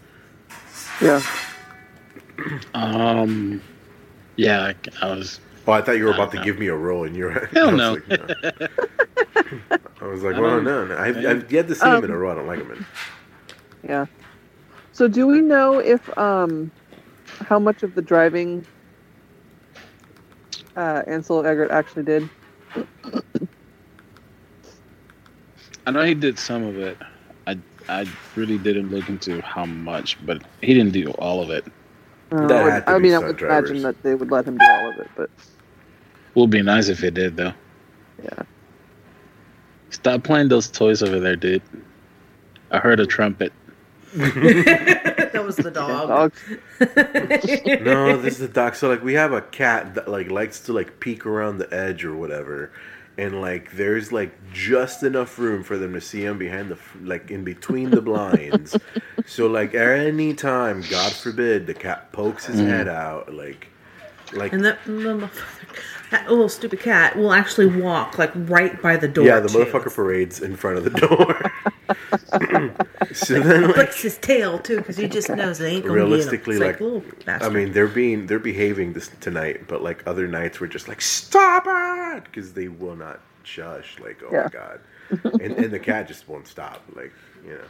Yeah. 1.01 1.21
Um, 2.73 3.61
yeah, 4.37 4.73
I, 5.01 5.05
I 5.05 5.15
was. 5.15 5.39
Oh, 5.67 5.71
I 5.71 5.81
thought 5.81 5.97
you 5.97 6.05
were 6.05 6.11
about 6.13 6.31
to 6.31 6.37
no. 6.37 6.43
give 6.43 6.57
me 6.57 6.67
a 6.67 6.75
role, 6.75 7.03
and 7.05 7.15
you're. 7.15 7.45
Hell 7.47 7.69
I 7.69 7.71
was 7.71 7.77
no. 7.77 7.93
Like, 7.93 8.07
no. 8.09 8.67
I 10.01 10.05
was 10.07 10.23
like, 10.23 10.35
well, 10.37 10.59
no, 10.61 10.85
no. 10.85 10.97
I've, 10.97 11.17
I- 11.17 11.29
I've 11.29 11.51
yet 11.51 11.67
to 11.67 11.75
see 11.75 11.85
him 11.87 12.03
in 12.03 12.09
a 12.09 12.13
Um, 12.13 12.19
role. 12.19 12.31
I 12.31 12.35
don't 12.35 12.47
like 12.47 12.59
him 12.59 12.71
in. 12.71 12.85
Yeah. 13.87 14.05
So 14.91 15.07
do 15.07 15.27
we 15.27 15.41
know 15.41 15.77
if 15.79 16.01
um 16.17 16.71
how 17.41 17.59
much 17.59 17.83
of 17.83 17.93
the 17.95 18.01
driving 18.01 18.65
uh 20.75 21.03
Ansel 21.07 21.43
Elgort 21.43 21.69
actually 21.69 22.03
did? 22.03 22.29
I 25.85 25.91
know 25.91 26.03
he 26.03 26.15
did 26.15 26.39
some 26.39 26.63
of 26.63 26.77
it. 26.77 26.97
I 27.89 28.01
I 28.01 28.05
really 28.35 28.57
didn't 28.57 28.89
look 28.91 29.09
into 29.09 29.41
how 29.41 29.65
much, 29.65 30.17
but 30.25 30.41
he 30.61 30.73
didn't 30.73 30.93
do 30.93 31.11
all 31.11 31.41
of 31.41 31.49
it. 31.49 31.65
Uh, 32.31 32.47
That 32.47 32.61
I 32.61 32.63
would- 32.63 32.73
had 32.73 32.85
to 32.85 32.91
I 32.91 32.97
be 32.97 33.03
mean, 33.03 33.13
I 33.13 33.17
would 33.19 33.37
drivers. 33.37 33.69
imagine 33.71 33.83
that 33.83 34.03
they 34.03 34.15
would 34.15 34.31
let 34.31 34.45
him 34.45 34.57
do 34.57 34.65
all 34.65 34.89
of 34.91 34.99
it, 34.99 35.09
but 35.15 35.29
Would 36.35 36.49
be 36.49 36.61
nice 36.61 36.87
if 36.89 37.03
it 37.03 37.13
did 37.13 37.35
though. 37.37 37.53
yeah. 38.23 38.43
Stop 39.91 40.23
playing 40.23 40.47
those 40.49 40.69
toys 40.69 41.03
over 41.03 41.19
there, 41.19 41.35
dude. 41.35 41.61
I 42.71 42.79
heard 42.79 42.99
a 42.99 43.05
trumpet. 43.05 43.53
that 44.15 45.43
was 45.45 45.55
the 45.57 45.69
dog. 45.71 46.07
Dogs. 46.07 46.41
No, 47.83 48.17
this 48.17 48.33
is 48.35 48.39
the 48.39 48.47
doc. 48.47 48.75
So 48.75 48.89
like, 48.89 49.03
we 49.03 49.13
have 49.13 49.31
a 49.33 49.41
cat 49.41 49.93
that 49.95 50.07
like 50.07 50.29
likes 50.31 50.59
to 50.61 50.73
like 50.73 50.99
peek 50.99 51.25
around 51.25 51.57
the 51.59 51.71
edge 51.73 52.03
or 52.03 52.15
whatever, 52.15 52.71
and 53.17 53.41
like 53.41 53.71
there's 53.73 54.11
like 54.11 54.31
just 54.51 55.03
enough 55.03 55.37
room 55.37 55.63
for 55.63 55.77
them 55.77 55.93
to 55.93 56.01
see 56.01 56.23
him 56.25 56.37
behind 56.37 56.69
the 56.69 56.77
like 57.03 57.29
in 57.31 57.43
between 57.43 57.89
the 57.91 58.01
blinds. 58.01 58.77
so 59.25 59.47
like 59.47 59.75
any 59.75 60.33
time, 60.33 60.83
God 60.89 61.11
forbid, 61.13 61.67
the 61.67 61.73
cat 61.73 62.11
pokes 62.11 62.45
his 62.45 62.59
Mhm. 62.59 62.67
head 62.67 62.87
out, 62.87 63.33
like 63.33 63.67
like 64.33 64.51
And 64.53 64.65
that, 64.65 64.79
the 64.85 64.91
motherfucker- 64.91 65.29
that 66.09 66.27
little 66.29 66.49
stupid 66.49 66.79
cat 66.79 67.15
will 67.15 67.33
actually 67.33 67.67
walk 67.67 68.17
like 68.17 68.31
right 68.35 68.81
by 68.81 68.97
the 68.97 69.07
door. 69.07 69.25
yeah, 69.25 69.39
the 69.39 69.47
too. 69.49 69.59
motherfucker 69.59 69.93
parades 69.93 70.39
in 70.41 70.55
front 70.55 70.77
of 70.77 70.83
the 70.83 70.89
door. 71.07 71.51
so 73.13 73.39
then 73.39 73.71
like, 73.73 73.75
flicks 73.75 74.01
his 74.01 74.17
tail 74.17 74.59
too 74.59 74.77
because 74.77 74.97
he 74.97 75.07
just 75.07 75.29
knows 75.29 75.59
it 75.59 75.67
ain't 75.67 75.85
gonna 75.85 75.93
Realistically, 75.95 76.57
get 76.59 76.61
him. 76.61 76.67
like, 76.67 76.81
It's 76.81 76.81
little 76.81 77.03
I 77.27 77.49
mean, 77.49 77.71
they're 77.73 77.87
being 77.87 78.27
they're 78.27 78.39
behaving 78.39 78.93
this 78.93 79.09
tonight, 79.19 79.67
but 79.67 79.81
like 79.83 80.03
other 80.07 80.27
nights, 80.27 80.59
we're 80.61 80.67
just 80.67 80.87
like 80.87 81.01
stop 81.01 81.65
it 81.67 82.23
because 82.25 82.53
they 82.53 82.67
will 82.67 82.95
not 82.95 83.21
shush. 83.43 83.99
Like 83.99 84.21
oh 84.23 84.29
Yeah. 84.31 84.43
my 84.43 84.49
god, 84.49 84.79
and 85.41 85.53
and 85.53 85.71
the 85.71 85.79
cat 85.79 86.07
just 86.07 86.27
won't 86.27 86.47
stop. 86.47 86.81
Like 86.95 87.13
you 87.45 87.51
know, 87.53 87.65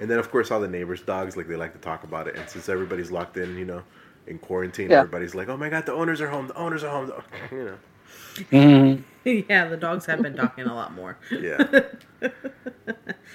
and 0.00 0.10
then 0.10 0.18
of 0.18 0.30
course 0.30 0.50
all 0.50 0.60
the 0.60 0.68
neighbors' 0.68 1.02
dogs 1.02 1.36
like 1.36 1.48
they 1.48 1.56
like 1.56 1.72
to 1.72 1.78
talk 1.80 2.04
about 2.04 2.28
it, 2.28 2.36
and 2.36 2.48
since 2.48 2.68
everybody's 2.68 3.10
locked 3.10 3.36
in, 3.36 3.56
you 3.56 3.64
know, 3.64 3.82
in 4.26 4.38
quarantine, 4.38 4.90
Yeah. 4.90 4.98
everybody's 4.98 5.34
like 5.34 5.48
oh 5.48 5.56
my 5.56 5.68
god, 5.68 5.86
the 5.86 5.92
owners 5.92 6.20
are 6.20 6.28
home, 6.28 6.46
the 6.48 6.56
owners 6.56 6.84
are 6.84 6.90
home, 6.90 7.12
you 7.50 7.64
know, 7.64 7.76
Mhm. 8.50 9.02
yeah, 9.48 9.68
the 9.68 9.76
dogs 9.76 10.06
have 10.06 10.22
been 10.22 10.36
talking 10.36 10.64
a 10.66 10.74
lot 10.74 10.92
more. 10.94 11.16
yeah. 11.30 11.58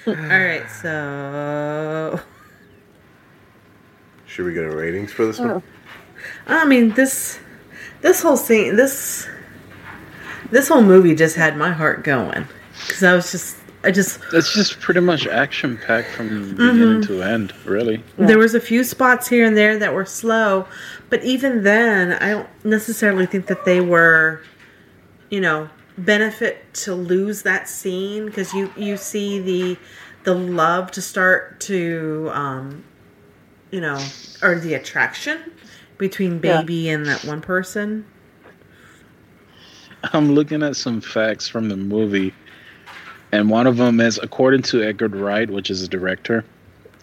All 0.07 0.13
right, 0.15 0.69
so 0.81 2.19
Should 4.25 4.45
we 4.45 4.53
get 4.53 4.63
a 4.63 4.75
ratings 4.75 5.11
for 5.11 5.25
this 5.25 5.39
one? 5.39 5.49
Oh. 5.51 5.63
I 6.47 6.65
mean 6.65 6.89
this 6.93 7.39
this 8.01 8.21
whole 8.21 8.37
scene 8.37 8.75
this 8.75 9.27
this 10.51 10.67
whole 10.67 10.83
movie 10.83 11.15
just 11.15 11.35
had 11.35 11.57
my 11.57 11.71
heart 11.71 12.03
going 12.03 12.47
because 12.87 13.03
I 13.03 13.13
was 13.15 13.31
just 13.31 13.57
I 13.83 13.89
just 13.91 14.19
It's 14.33 14.53
just 14.53 14.79
pretty 14.79 14.99
much 14.99 15.25
action 15.27 15.77
packed 15.77 16.09
from 16.09 16.51
beginning 16.51 17.01
to 17.03 17.23
end, 17.23 17.53
really. 17.65 18.03
There 18.17 18.37
was 18.37 18.53
a 18.53 18.59
few 18.59 18.83
spots 18.83 19.27
here 19.27 19.45
and 19.45 19.57
there 19.57 19.77
that 19.79 19.93
were 19.93 20.05
slow, 20.05 20.67
but 21.09 21.23
even 21.23 21.63
then, 21.63 22.13
I 22.13 22.29
don't 22.29 22.49
necessarily 22.63 23.25
think 23.25 23.47
that 23.47 23.65
they 23.65 23.81
were, 23.81 24.41
you 25.31 25.41
know, 25.41 25.67
benefit 25.97 26.71
to 26.73 26.93
lose 26.93 27.41
that 27.41 27.67
scene 27.67 28.27
because 28.27 28.53
you 28.53 28.71
you 28.77 28.97
see 28.97 29.39
the 29.39 29.77
the 30.23 30.35
love 30.35 30.91
to 30.91 31.01
start 31.01 31.59
to, 31.61 32.29
um, 32.31 32.83
you 33.71 33.81
know, 33.81 33.97
or 34.43 34.59
the 34.59 34.75
attraction 34.75 35.39
between 35.97 36.39
Yeah. 36.43 36.61
baby 36.61 36.89
and 36.89 37.07
that 37.07 37.25
one 37.25 37.41
person. 37.41 38.05
I'm 40.13 40.33
looking 40.33 40.61
at 40.61 40.75
some 40.75 41.01
facts 41.01 41.47
from 41.47 41.69
the 41.69 41.77
movie, 41.77 42.33
and 43.31 43.49
one 43.49 43.65
of 43.67 43.77
them 43.77 43.99
is 43.99 44.19
according 44.21 44.63
to 44.63 44.83
Edgar 44.83 45.07
Wright, 45.07 45.49
which 45.49 45.69
is 45.69 45.81
a 45.83 45.87
director. 45.87 46.43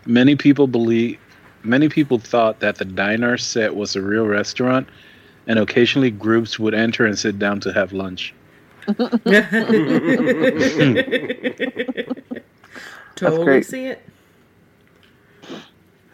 Many 0.07 0.37
people 0.37 0.67
believe, 0.67 1.19
many 1.63 1.89
people 1.89 2.19
thought 2.19 2.61
that 2.61 2.77
the 2.77 2.85
diner 2.85 3.37
set 3.37 3.75
was 3.77 3.95
a 3.97 4.03
real 4.03 4.27
restaurant, 4.27 4.89
and 5.49 5.59
occasionally 5.59 6.11
groups 6.13 6.59
would 6.61 6.75
enter 6.75 7.05
and 7.07 7.19
sit 7.19 7.39
down 7.39 7.59
to 7.61 7.73
have 7.73 7.93
lunch. 7.93 8.33
totally 13.17 13.63
see 13.63 13.87
it. 13.87 14.03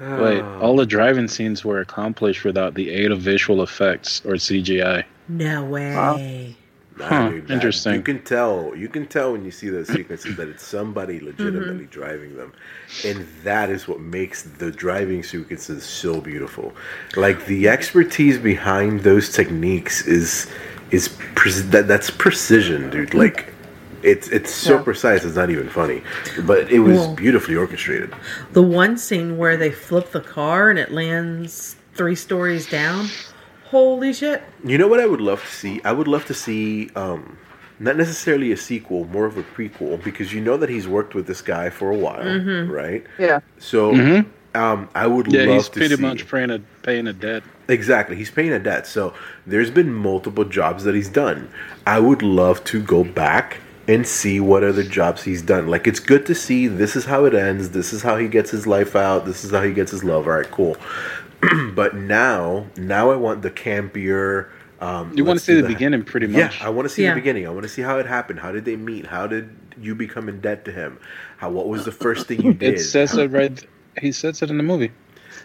Wait, 0.01 0.41
Oh. 0.43 0.59
all 0.61 0.77
the 0.77 0.87
driving 0.87 1.29
scenes 1.29 1.65
were 1.65 1.79
accomplished 1.81 2.45
without 2.45 2.75
the 2.75 2.91
aid 2.91 3.11
of 3.13 3.21
visual 3.21 3.63
effects 3.63 4.23
or 4.25 4.35
CGI. 4.35 5.05
No 5.29 5.65
way. 5.65 5.95
Wow. 5.95 6.17
Nah, 6.97 7.09
Huh, 7.09 7.29
dude, 7.31 7.49
that- 7.49 7.55
interesting. 7.55 7.95
You 7.95 8.03
can 8.03 8.21
tell. 8.23 8.73
You 8.77 8.89
can 8.89 9.07
tell 9.07 9.33
when 9.33 9.45
you 9.45 9.51
see 9.51 9.69
those 9.69 9.89
sequences 9.89 10.37
that 10.37 10.49
it's 10.49 10.63
somebody 10.65 11.19
Mm-hmm. 11.19 11.27
legitimately 11.27 11.87
driving 11.87 12.37
them, 12.37 12.53
and 13.05 13.27
that 13.43 13.69
is 13.71 13.89
what 13.89 14.01
makes 14.01 14.43
the 14.43 14.71
driving 14.71 15.23
sequences 15.25 15.83
so 15.85 16.21
beautiful. 16.21 16.73
Like 17.17 17.47
the 17.47 17.69
expertise 17.69 18.39
behind 18.39 19.01
those 19.01 19.31
techniques 19.33 20.07
is 20.07 20.47
is 20.91 21.09
pre- 21.35 21.51
that 21.53 21.89
that's 21.89 22.11
precision, 22.11 22.91
dude. 22.91 23.13
Like 23.15 23.53
it's 24.05 24.29
it's 24.29 24.53
so 24.53 24.77
Yeah. 24.77 24.83
precise. 24.83 25.25
It's 25.25 25.35
not 25.37 25.51
even 25.51 25.69
funny, 25.69 26.03
but 26.47 26.71
it 26.71 26.79
was 26.81 26.97
Well- 26.99 27.15
beautifully 27.17 27.57
orchestrated. 27.57 28.13
The 28.53 28.63
one 28.63 28.97
scene 28.99 29.37
where 29.37 29.57
they 29.57 29.73
flip 29.73 30.13
the 30.13 30.21
car 30.21 30.71
and 30.71 30.79
it 30.79 30.93
lands 30.93 31.75
three 31.95 32.15
stories 32.15 32.67
down. 32.69 33.09
Holy 33.65 34.13
shit. 34.13 34.43
You 34.65 34.79
know 34.79 34.89
what 34.89 35.01
I 35.01 35.07
would 35.07 35.21
love 35.21 35.41
to 35.43 35.47
see? 35.51 35.81
I 35.85 35.93
would 35.93 36.09
love 36.09 36.25
to 36.27 36.35
see, 36.35 36.91
um, 36.97 37.39
not 37.81 37.97
necessarily 37.97 38.53
a 38.53 38.57
sequel, 38.57 39.07
more 39.07 39.25
of 39.27 39.37
a 39.37 39.43
prequel, 39.43 40.03
because 40.05 40.33
you 40.33 40.41
know 40.41 40.57
that 40.57 40.69
he's 40.69 40.87
worked 40.87 41.15
with 41.15 41.27
this 41.27 41.41
guy 41.43 41.71
for 41.71 41.91
a 41.91 41.97
while, 41.97 42.23
Mm-hmm. 42.23 42.71
right? 42.71 43.05
Yeah. 43.19 43.41
So, 43.59 43.93
Mhm. 43.93 44.27
um, 44.55 44.89
I 44.95 45.07
would 45.07 45.33
Yeah, 45.33 45.45
love 45.45 45.55
he's 45.57 45.69
to 45.71 45.81
pretty 45.81 45.97
see. 45.97 46.03
much 46.03 46.29
paying 46.31 46.51
a 46.51 46.61
paying 46.83 47.07
a 47.09 47.13
debt. 47.13 47.43
Exactly, 47.69 48.15
he's 48.17 48.31
paying 48.31 48.53
a 48.53 48.59
debt. 48.59 48.87
So 48.87 49.15
there's 49.47 49.71
been 49.71 49.93
multiple 49.93 50.45
jobs 50.45 50.85
that 50.85 50.95
he's 50.95 51.09
done. 51.09 51.49
I 51.87 51.99
would 51.99 52.23
love 52.23 52.63
to 52.65 52.81
go 52.81 53.03
back 53.03 53.59
and 53.89 54.07
see 54.07 54.41
what 54.41 54.63
other 54.65 54.83
jobs 54.83 55.23
he's 55.25 55.43
done. 55.43 55.67
Like 55.69 55.87
it's 55.87 56.01
good 56.01 56.25
to 56.27 56.35
see 56.35 56.67
this 56.69 56.95
is 56.95 57.07
how 57.07 57.25
it 57.25 57.35
ends. 57.35 57.71
This 57.71 57.93
is 57.93 58.03
how 58.03 58.17
he 58.19 58.29
gets 58.29 58.51
his 58.51 58.67
life 58.67 58.95
out. 58.95 59.25
This 59.27 59.45
is 59.45 59.51
how 59.51 59.63
he 59.63 59.73
gets 59.73 59.91
his 59.91 60.05
love. 60.05 60.27
All 60.27 60.35
right, 60.35 60.51
cool. 60.51 60.77
but 61.75 61.95
now, 61.95 62.67
now 62.77 63.11
I 63.11 63.17
want 63.17 63.43
the 63.43 63.51
campier. 63.51 64.49
Um, 64.81 65.13
You 65.17 65.25
want 65.25 65.39
to 65.39 65.45
see 65.45 65.55
do 65.55 65.63
the 65.63 65.69
beginning, 65.69 66.03
pretty 66.05 66.27
much. 66.27 66.37
yeah, 66.37 66.45
much. 66.47 66.63
I 66.63 66.69
want 66.69 66.87
to 66.89 66.95
see 66.95 67.05
Yeah. 67.05 67.15
the 67.15 67.21
beginning. 67.21 67.47
I 67.47 67.51
want 67.51 67.63
to 67.63 67.69
see 67.69 67.83
how 67.83 67.99
it 67.99 68.07
happened. 68.07 68.41
How 68.41 68.53
did 68.53 68.65
they 68.65 68.77
meet? 68.77 69.07
How 69.07 69.27
did 69.27 69.55
you 69.81 69.95
become 69.95 70.29
in 70.29 70.41
debt 70.41 70.65
to 70.67 70.73
him? 70.73 70.99
How? 71.39 71.51
What 71.51 71.69
was 71.69 71.85
the 71.85 71.93
first 71.93 72.27
thing 72.27 72.43
you 72.43 72.55
did? 72.55 72.75
It 72.75 72.81
says 72.81 73.17
it 73.17 73.31
right. 73.31 73.65
He 74.01 74.13
says 74.13 74.43
it 74.43 74.51
in 74.51 74.57
the 74.57 74.63
movie. 74.65 74.91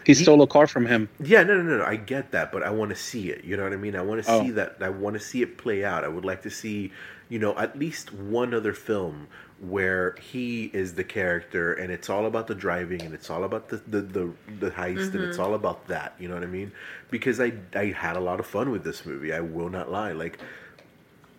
He 0.05 0.13
stole 0.13 0.41
a 0.41 0.47
car 0.47 0.67
from 0.67 0.85
him. 0.85 1.09
Yeah, 1.19 1.43
no, 1.43 1.55
no, 1.57 1.63
no, 1.63 1.77
no. 1.79 1.85
I 1.85 1.95
get 1.95 2.31
that, 2.31 2.51
but 2.51 2.63
I 2.63 2.69
want 2.71 2.89
to 2.89 2.95
see 2.95 3.29
it. 3.29 3.43
You 3.43 3.57
know 3.57 3.63
what 3.63 3.73
I 3.73 3.77
mean? 3.77 3.95
I 3.95 4.01
want 4.01 4.23
to 4.23 4.31
Oh. 4.31 4.41
see 4.43 4.51
that. 4.51 4.77
I 4.81 4.89
want 4.89 5.13
to 5.15 5.19
see 5.19 5.41
it 5.41 5.57
play 5.57 5.83
out. 5.83 6.03
I 6.03 6.07
would 6.07 6.25
like 6.25 6.41
to 6.43 6.49
see, 6.49 6.91
you 7.27 7.39
know, 7.39 7.57
at 7.57 7.77
least 7.77 8.13
one 8.13 8.53
other 8.53 8.73
film 8.73 9.27
where 9.61 10.15
he 10.21 10.65
is 10.73 10.93
the 10.93 11.03
character 11.03 11.73
and 11.73 11.91
it's 11.91 12.09
all 12.09 12.25
about 12.25 12.47
the 12.47 12.55
driving 12.55 13.01
and 13.01 13.13
it's 13.13 13.29
all 13.29 13.43
about 13.43 13.67
the 13.69 13.77
the, 13.87 14.01
the, 14.01 14.31
the 14.59 14.71
heist 14.71 15.13
and 15.13 15.23
it's 15.23 15.37
mm-hmm. 15.37 15.41
all 15.41 15.53
about 15.53 15.85
that 15.87 16.13
you 16.17 16.29
know 16.29 16.33
what 16.33 16.43
i 16.43 16.47
mean 16.47 16.71
because 17.11 17.41
i 17.41 17.51
i 17.75 17.87
had 17.87 18.15
a 18.15 18.19
lot 18.21 18.39
of 18.39 18.45
fun 18.45 18.71
with 18.71 18.85
this 18.85 19.05
movie 19.05 19.33
i 19.33 19.39
will 19.41 19.69
not 19.69 19.91
lie 19.91 20.13
like 20.13 20.39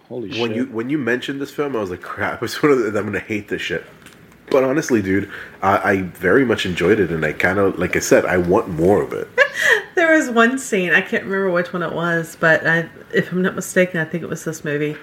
Holy 0.08 0.28
when 0.38 0.50
shit! 0.50 0.56
you 0.56 0.66
when 0.66 0.90
you 0.90 0.98
mentioned 0.98 1.40
this 1.40 1.50
film 1.50 1.74
i 1.74 1.80
was 1.80 1.88
like 1.90 2.02
crap 2.02 2.42
it's 2.42 2.62
one 2.62 2.72
of 2.72 2.78
the, 2.78 2.98
i'm 2.98 3.06
gonna 3.06 3.20
hate 3.20 3.48
this 3.48 3.62
shit 3.62 3.86
but 4.50 4.64
honestly 4.64 5.00
dude 5.02 5.30
i, 5.62 5.92
I 5.92 6.02
very 6.02 6.44
much 6.44 6.66
enjoyed 6.66 7.00
it 7.00 7.10
and 7.10 7.24
i 7.24 7.32
kind 7.32 7.58
of 7.58 7.78
like 7.78 7.96
i 7.96 8.00
said 8.00 8.24
i 8.24 8.36
want 8.36 8.68
more 8.68 9.02
of 9.02 9.12
it 9.12 9.28
There 9.94 10.16
was 10.16 10.30
one 10.30 10.58
scene, 10.58 10.94
I 10.94 11.02
can't 11.02 11.24
remember 11.24 11.50
which 11.50 11.74
one 11.74 11.82
it 11.82 11.92
was, 11.92 12.34
but 12.40 12.66
I, 12.66 12.88
if 13.12 13.32
I'm 13.32 13.42
not 13.42 13.54
mistaken, 13.54 14.00
I 14.00 14.06
think 14.06 14.22
it 14.22 14.28
was 14.28 14.44
this 14.44 14.64
movie 14.64 14.96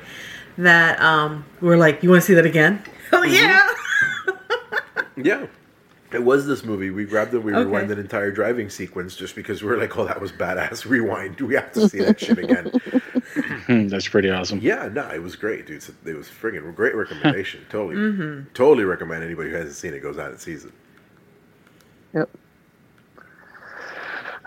that 0.57 0.99
um, 0.99 1.45
we're 1.61 1.77
like, 1.77 2.01
you 2.01 2.09
want 2.09 2.23
to 2.23 2.25
see 2.25 2.33
that 2.33 2.45
again? 2.45 2.81
Oh, 3.13 3.23
yeah. 3.23 3.65
Yeah. 5.15 5.45
It 6.13 6.23
was 6.23 6.47
this 6.47 6.63
movie. 6.63 6.89
We 6.89 7.03
grabbed 7.03 7.33
it. 7.33 7.39
We 7.43 7.51
Okay. 7.53 7.65
rewind 7.65 7.89
that 7.89 7.99
entire 7.99 8.31
driving 8.31 8.69
sequence 8.69 9.15
just 9.15 9.35
because 9.35 9.61
we 9.61 9.67
were 9.69 9.75
like, 9.77 9.97
"Oh, 9.97 10.05
that 10.05 10.21
was 10.21 10.31
badass." 10.31 10.85
Rewind. 10.89 11.41
We 11.41 11.55
have 11.55 11.73
to 11.73 11.89
see 11.89 11.99
that 11.99 12.19
shit 12.19 12.37
again. 12.39 12.71
Hmm, 13.67 13.87
That's 13.89 14.07
pretty 14.07 14.29
awesome. 14.29 14.59
Yeah, 14.61 14.87
no, 14.91 15.09
it 15.11 15.21
was 15.21 15.35
great, 15.35 15.67
dude. 15.67 15.83
It 16.05 16.15
was 16.15 16.27
friggin' 16.29 16.73
great 16.73 16.95
recommendation. 17.03 17.65
Totally, 17.69 18.45
totally 18.53 18.85
recommend 18.85 19.23
anybody 19.23 19.49
who 19.49 19.57
hasn't 19.57 19.75
seen 19.75 19.93
it 19.93 19.99
goes 19.99 20.17
out 20.17 20.31
and 20.31 20.39
sees 20.39 20.63
it. 20.63 20.71
Yep. 22.13 22.29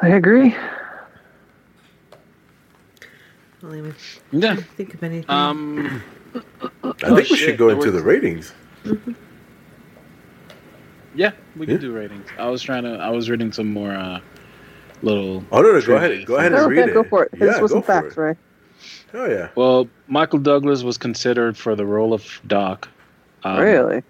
I 0.00 0.08
agree. 0.08 0.56
I'll 3.62 3.76
even 3.76 3.94
Yeah. 4.32 4.56
think 4.56 4.94
of 4.94 5.02
anything. 5.02 5.28
Um. 5.30 6.02
I 6.34 6.40
Oh, 6.82 6.92
think 6.92 7.16
we 7.16 7.24
shit, 7.24 7.38
should 7.38 7.58
go 7.58 7.66
there 7.66 7.76
into 7.76 7.90
was- 7.92 8.00
the 8.00 8.06
ratings. 8.08 8.52
Yeah, 11.14 11.32
we 11.56 11.66
can 11.66 11.76
Yeah. 11.76 11.80
do 11.80 11.92
ratings. 11.92 12.26
I 12.38 12.48
was 12.48 12.62
trying 12.62 12.84
to. 12.84 12.90
I 12.96 13.10
was 13.10 13.28
reading 13.30 13.52
some 13.52 13.66
more 13.72 13.92
uh, 13.92 14.20
little. 15.02 15.44
Oh 15.50 15.60
no, 15.62 15.72
no, 15.72 15.80
go 15.80 15.96
ahead, 15.96 16.24
go 16.26 16.36
ahead 16.36 16.52
and 16.52 16.62
No, 16.62 16.68
read 16.68 16.78
okay, 16.80 16.90
it. 16.90 16.94
go 16.94 17.02
for 17.04 17.24
it. 17.24 17.30
Hit 17.34 17.48
us 17.48 17.56
Yeah, 17.56 17.62
with 17.62 17.70
go 17.72 17.76
some 17.76 17.82
for 17.82 17.86
facts, 18.02 18.16
it. 18.16 18.20
Ray. 18.20 18.34
Oh 19.14 19.26
yeah. 19.26 19.48
Well, 19.56 19.88
Michael 20.06 20.38
Douglas 20.38 20.82
was 20.82 20.96
considered 20.98 21.56
for 21.56 21.74
the 21.74 21.84
role 21.84 22.12
of 22.14 22.40
Doc. 22.46 22.88
Um, 23.44 23.58
really? 23.60 24.02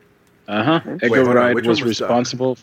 Uh 0.49 0.63
huh. 0.63 0.81
Wait, 0.85 1.03
Edgar 1.05 1.17
hold 1.17 1.29
on, 1.29 1.35
Wright 1.37 1.55
which 1.55 1.67
was 1.67 1.81
one 1.81 1.89
was 1.89 1.99
Doc? 1.99 2.09
responsible. 2.09 2.59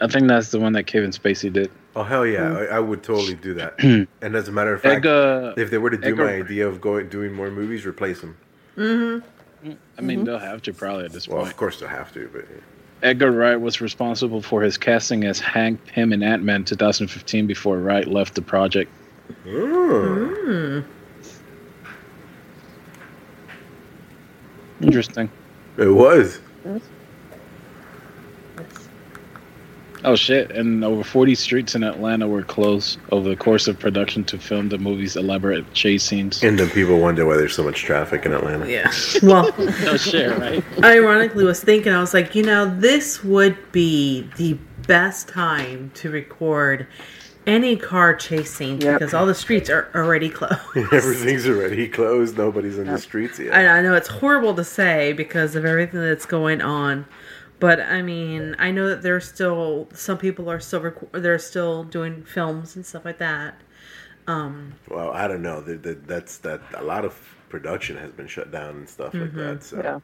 I 0.00 0.06
think 0.08 0.26
that's 0.28 0.50
the 0.50 0.58
one 0.58 0.72
that 0.72 0.84
Kevin 0.86 1.10
Spacey 1.10 1.52
did. 1.52 1.70
Oh 1.94 2.02
hell 2.02 2.26
yeah, 2.26 2.40
Mm. 2.40 2.72
I, 2.72 2.76
I 2.76 2.80
would 2.80 3.02
totally 3.04 3.34
do 3.34 3.54
that. 3.54 3.78
and 4.22 4.34
as 4.34 4.48
a 4.48 4.52
matter 4.52 4.74
of 4.74 4.80
fact, 4.82 4.96
Edgar. 4.96 5.54
if 5.56 5.70
they 5.70 5.78
were 5.78 5.90
to 5.90 5.96
do 5.96 6.08
Edgar- 6.08 6.24
my 6.24 6.32
idea 6.34 6.66
of 6.66 6.80
going 6.80 7.08
doing 7.08 7.32
more 7.32 7.50
movies, 7.50 7.86
replace 7.86 8.20
them. 8.20 8.36
I 8.76 10.00
mean, 10.00 10.24
they'll 10.24 10.38
have 10.38 10.60
to 10.62 10.72
probably 10.74 11.04
at 11.04 11.12
this 11.12 11.28
Well, 11.28 11.36
point. 11.36 11.42
Well, 11.44 11.50
of 11.50 11.56
course 11.56 11.78
they'll 11.80 11.88
have 11.88 12.12
to, 12.14 12.28
but 12.32 12.46
Edgar 13.02 13.30
Wright 13.32 13.60
was 13.60 13.80
responsible 13.80 14.40
for 14.40 14.62
his 14.62 14.78
casting 14.78 15.24
as 15.24 15.38
Hank 15.40 15.84
Pym 15.86 16.12
in 16.12 16.22
Ant 16.22 16.42
Man 16.42 16.64
2015 16.64 17.46
before 17.46 17.78
Wright 17.78 18.06
left 18.06 18.34
the 18.34 18.42
project. 18.42 18.90
Oh. 19.46 20.82
Interesting. 24.80 25.30
it 25.76 25.88
was. 25.88 26.40
Oh 30.04 30.16
shit! 30.16 30.50
And 30.50 30.84
over 30.84 31.02
40 31.02 31.34
streets 31.34 31.74
in 31.74 31.82
Atlanta 31.82 32.28
were 32.28 32.42
closed 32.42 32.98
over 33.10 33.28
the 33.28 33.36
course 33.36 33.66
of 33.68 33.78
production 33.78 34.22
to 34.24 34.38
film 34.38 34.68
the 34.68 34.76
movie's 34.78 35.16
elaborate 35.16 35.72
chase 35.72 36.02
scenes. 36.04 36.42
And 36.42 36.58
then 36.58 36.68
people 36.70 36.98
wonder 36.98 37.24
why 37.24 37.36
there's 37.36 37.54
so 37.54 37.62
much 37.64 37.82
traffic 37.82 38.26
in 38.26 38.32
Atlanta. 38.34 38.68
yeah. 38.68 38.92
Well, 39.22 39.44
no 39.58 39.72
oh, 39.92 39.96
shit, 39.96 40.36
right? 40.38 40.62
I 40.82 40.98
ironically 40.98 41.44
was 41.44 41.62
thinking, 41.62 41.92
I 41.92 42.00
was 42.00 42.12
like, 42.12 42.34
you 42.34 42.42
know, 42.42 42.66
this 42.78 43.24
would 43.24 43.56
be 43.72 44.28
the 44.36 44.58
best 44.86 45.28
time 45.28 45.90
to 45.94 46.10
record 46.10 46.86
any 47.46 47.76
car 47.76 48.14
chase 48.14 48.52
scene 48.54 48.80
Yep. 48.80 48.98
because 48.98 49.14
all 49.14 49.26
the 49.26 49.34
streets 49.34 49.68
are 49.70 49.88
already 49.94 50.28
closed. 50.28 50.58
Everything's 50.92 51.46
already 51.46 51.88
closed. 51.88 52.36
Nobody's 52.36 52.78
in 52.78 52.86
the 52.86 52.98
streets 52.98 53.38
yet. 53.38 53.54
I, 53.54 53.78
I 53.78 53.82
know 53.82 53.94
it's 53.94 54.08
horrible 54.08 54.54
to 54.54 54.64
say 54.64 55.12
because 55.12 55.54
of 55.54 55.64
everything 55.64 56.00
that's 56.00 56.26
going 56.26 56.60
on, 56.62 57.06
but 57.64 57.80
I 57.80 58.02
mean, 58.02 58.54
I 58.58 58.70
know 58.70 58.90
that 58.90 59.00
there's 59.00 59.26
still 59.26 59.88
some 59.94 60.18
people 60.18 60.50
are 60.50 60.60
still 60.60 60.82
rec- 60.82 61.12
they're 61.12 61.38
still 61.38 61.82
doing 61.82 62.22
films 62.22 62.76
and 62.76 62.84
stuff 62.84 63.06
like 63.06 63.16
that. 63.20 63.54
Um, 64.26 64.74
Well, 64.86 65.10
I 65.12 65.26
don't 65.26 65.40
know. 65.40 65.62
That, 65.62 65.82
that, 65.82 66.06
that's 66.06 66.36
that. 66.38 66.60
A 66.74 66.84
lot 66.84 67.06
of 67.06 67.18
production 67.48 67.96
has 67.96 68.10
been 68.10 68.26
shut 68.26 68.52
down 68.52 68.76
and 68.76 68.86
stuff 68.86 69.14
like 69.14 69.32
that. 69.32 69.62
So. 69.62 69.78
Yeah. 69.78 70.00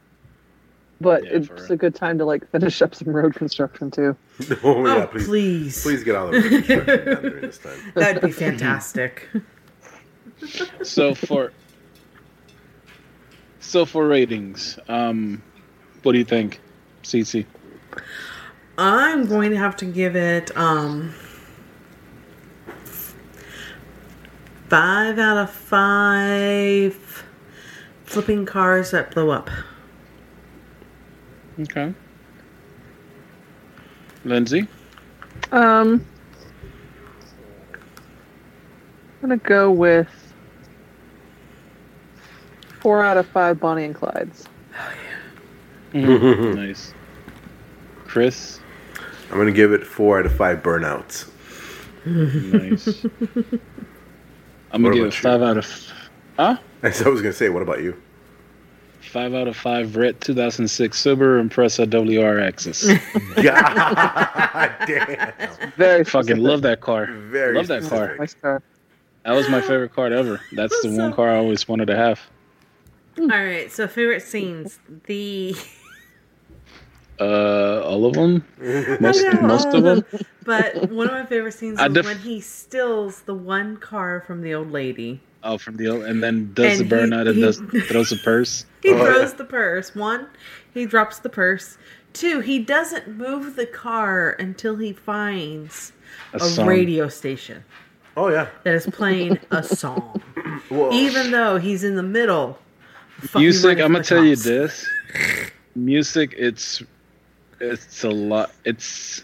But 1.03 1.25
Yeah, 1.25 1.33
it's 1.33 1.69
a 1.69 1.77
good 1.77 1.95
time 1.95 2.17
to 2.17 2.25
like 2.25 2.51
finish 2.51 2.81
up 2.81 2.95
some 2.95 3.11
road 3.11 3.35
construction 3.35 3.91
too. 3.91 4.17
oh, 4.65 4.87
yeah, 4.87 4.95
oh, 4.95 5.07
please, 5.09 5.27
please, 5.27 5.83
please 5.83 6.03
get 6.03 6.17
all 6.17 6.31
the 6.31 6.41
road 6.41 6.51
construction 6.65 7.05
done 7.05 7.23
during 7.23 7.41
this 7.43 7.59
time. 7.59 7.79
that'd 7.95 8.23
be 8.23 8.33
fantastic. 8.33 9.29
So 10.83 11.15
for 11.15 11.53
so 13.61 13.85
for 13.85 14.09
ratings, 14.09 14.79
um, 14.89 15.43
what 16.05 16.13
do 16.13 16.19
you 16.19 16.25
think, 16.25 16.59
Cece? 17.03 17.47
I'm 18.79 19.27
going 19.27 19.51
to 19.51 19.57
have 19.57 19.77
to 19.77 19.85
give 19.85 20.17
it 20.17 20.57
um 20.57 21.13
five 24.69 25.19
out 25.19 25.37
of 25.37 25.51
five 25.51 27.25
flipping 28.05 28.47
cars 28.47 28.91
that 28.93 29.13
blow 29.13 29.31
up. 29.31 29.51
Okay. 31.61 31.93
Lindsay, 34.25 34.69
Um, 35.51 36.05
I'm 39.23 39.29
gonna 39.29 39.37
go 39.39 39.71
with 39.71 40.09
four 42.81 43.03
out 43.03 43.17
of 43.17 43.27
five 43.27 43.59
Bonnie 43.59 43.85
and 43.85 43.95
Clydes. 43.95 44.45
Mm-hmm. 45.93 46.55
nice. 46.55 46.95
Chris, 48.07 48.61
I'm 49.31 49.39
gonna 49.39 49.53
give 49.53 49.73
it 49.73 49.87
four 49.87 50.19
out 50.19 50.27
of 50.27 50.35
five 50.35 50.63
burnouts. 50.63 51.29
nice. 52.05 53.05
I'm 54.73 54.83
gonna 54.83 54.95
give 54.95 55.05
it 55.05 55.09
about 55.09 55.15
you? 55.15 55.21
five 55.23 55.43
out 55.43 55.57
of 55.57 55.93
huh? 56.37 56.57
I 56.83 56.89
was 57.09 57.23
gonna 57.23 57.33
say, 57.33 57.49
what 57.49 57.63
about 57.63 57.83
you? 57.83 58.01
Five 59.01 59.35
out 59.35 59.49
of 59.49 59.57
five 59.57 59.97
red 59.97 60.21
2006 60.21 61.03
Subaru 61.03 61.49
Impreza 61.49 61.87
WRXs. 61.87 63.43
God 63.43 64.87
damn. 64.87 65.73
Very 65.73 66.05
Fucking 66.05 66.37
love 66.37 66.63
that 66.63 66.81
car. 66.81 67.07
Very 67.07 67.57
love 67.57 67.67
that 67.69 67.83
car. 67.85 68.17
Nice 68.19 68.35
car. 68.35 68.63
That 69.25 69.33
was 69.33 69.49
my 69.49 69.61
favorite 69.61 69.95
car 69.95 70.07
ever. 70.07 70.41
That's 70.53 70.81
the 70.83 70.91
one 70.97 71.13
car 71.13 71.31
I 71.31 71.39
always 71.39 71.67
wanted 71.67 71.87
to 71.87 71.97
have. 71.97 72.21
All 73.19 73.27
right, 73.27 73.71
so 73.71 73.87
favorite 73.87 74.23
scenes. 74.23 74.79
The 75.05 75.55
Uh, 77.21 77.83
all 77.85 78.07
of 78.07 78.15
them. 78.15 78.43
Most 79.01 79.23
know. 79.23 79.41
most 79.43 79.69
of 79.75 79.83
them. 79.83 80.05
but 80.45 80.91
one 80.91 81.07
of 81.07 81.13
my 81.13 81.27
favorite 81.27 81.53
scenes 81.53 81.79
I 81.79 81.87
was 81.89 81.95
def- 81.95 82.07
when 82.07 82.19
he 82.19 82.41
steals 82.41 83.21
the 83.23 83.35
one 83.35 83.77
car 83.77 84.23
from 84.27 84.41
the 84.43 84.55
old 84.55 84.71
lady. 84.71 85.21
Oh, 85.43 85.59
from 85.59 85.77
the 85.77 85.89
old, 85.89 86.05
and 86.05 86.23
then 86.23 86.53
does 86.55 86.81
And 86.81 86.91
the 86.91 86.97
burnout 86.97 87.27
and 87.27 87.37
he- 87.37 87.43
does 87.43 87.61
throws 87.89 88.11
a 88.13 88.17
purse. 88.25 88.65
He 88.83 88.91
Oh, 88.91 88.97
yeah. 88.97 89.05
throws 89.05 89.35
the 89.35 89.45
purse. 89.45 89.95
One, 89.95 90.29
he 90.73 90.87
drops 90.87 91.19
the 91.19 91.29
purse. 91.29 91.77
Two, 92.15 92.41
he 92.41 92.59
doesn't 92.59 93.07
move 93.17 93.55
the 93.57 93.67
car 93.67 94.31
until 94.39 94.77
he 94.77 94.93
finds 94.93 95.93
A, 96.33 96.39
a 96.39 96.65
radio 96.67 97.09
station 97.09 97.63
Oh 98.17 98.29
yeah. 98.29 98.49
that 98.65 98.75
is 98.75 98.87
playing 98.87 99.39
a 99.51 99.63
song. 99.83 100.21
Well, 100.71 100.93
Even 100.93 101.31
though 101.31 101.59
he's 101.59 101.85
in 101.85 101.95
the 101.97 102.03
middle. 102.03 102.59
of 103.23 103.31
fucking 103.31 103.43
Music. 103.43 103.79
I'm 103.79 103.93
gonna 103.93 103.99
the 103.99 104.05
tell 104.05 104.25
you 104.25 104.37
this. 104.37 104.85
Music. 105.77 106.35
It's 106.37 106.83
it's 107.61 108.05
a 108.05 108.11
lot. 108.11 108.51
It's 108.65 109.23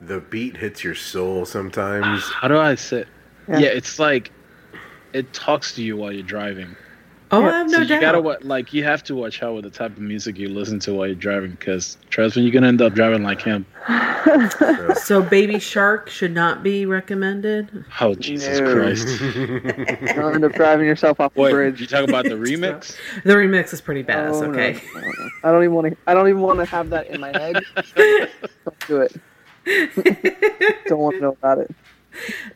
the 0.00 0.20
beat 0.20 0.56
hits 0.56 0.84
your 0.84 0.94
soul 0.94 1.44
sometimes. 1.44 2.22
how 2.24 2.48
do 2.48 2.58
I 2.58 2.74
say? 2.74 3.04
Yeah. 3.48 3.58
Yeah. 3.58 3.68
it's 3.68 3.98
like 3.98 4.30
it 5.12 5.32
talks 5.32 5.74
to 5.74 5.82
you 5.82 5.96
while 5.96 6.12
you're 6.12 6.22
driving. 6.22 6.76
Oh, 7.32 7.40
Yeah, 7.40 7.46
I 7.46 7.58
have 7.58 7.70
so 7.70 7.78
no 7.78 7.82
you 7.82 8.00
gotta 8.00 8.20
wa- 8.20 8.36
like 8.42 8.72
you 8.72 8.84
have 8.84 9.02
to 9.04 9.14
watch 9.16 9.42
out 9.42 9.54
with 9.54 9.64
the 9.64 9.70
type 9.70 9.90
of 9.92 9.98
music 9.98 10.38
you 10.38 10.48
listen 10.48 10.78
to 10.80 10.94
while 10.94 11.06
you're 11.06 11.16
driving 11.16 11.50
because 11.52 11.96
trust 12.08 12.36
me, 12.36 12.42
you're 12.42 12.52
gonna 12.52 12.68
end 12.68 12.80
up 12.80 12.94
driving 12.94 13.22
like 13.22 13.42
him. 13.42 13.66
So, 14.96 15.22
Baby 15.22 15.58
Shark 15.60 16.10
should 16.10 16.32
not 16.32 16.62
be 16.62 16.84
recommended. 16.84 17.84
Oh 18.00 18.14
Jesus 18.14 18.58
No. 18.60 18.74
Christ! 18.74 19.06
You'll 20.16 20.28
end 20.34 20.44
up 20.44 20.52
driving 20.52 20.86
yourself 20.86 21.20
off 21.20 21.32
the 21.34 21.40
Wait, 21.40 21.52
bridge. 21.52 21.80
you 21.80 21.86
talk 21.86 22.06
about 22.08 22.24
the 22.24 22.30
remix? 22.34 22.96
The 23.24 23.34
remix 23.34 23.72
is 23.72 23.80
pretty 23.80 24.02
badass. 24.02 24.42
Oh, 24.42 24.50
okay. 24.50 24.80
no, 24.94 25.00
no. 25.00 25.28
I 25.44 25.52
don't 25.52 25.62
even 25.62 25.74
want 25.74 25.86
to. 25.92 25.96
I 26.06 26.14
don't 26.14 26.28
even 26.28 26.40
want 26.42 26.58
to 26.58 26.64
have 26.66 26.90
that 26.90 27.06
in 27.08 27.20
my 27.20 27.28
head. 27.28 27.64
don't 27.96 28.86
do 28.88 29.00
it. 29.02 29.16
don't 30.86 30.98
want 31.00 31.16
to 31.16 31.20
know 31.22 31.32
about 31.40 31.58
it. 31.58 31.70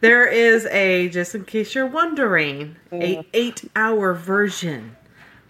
There 0.01 0.27
is 0.27 0.67
a, 0.67 1.09
just 1.11 1.35
in 1.35 1.45
case 1.45 1.75
you're 1.75 1.87
wondering, 1.87 2.77
a 2.93 3.27
eight 3.35 3.69
hour 3.77 4.15
version 4.15 4.97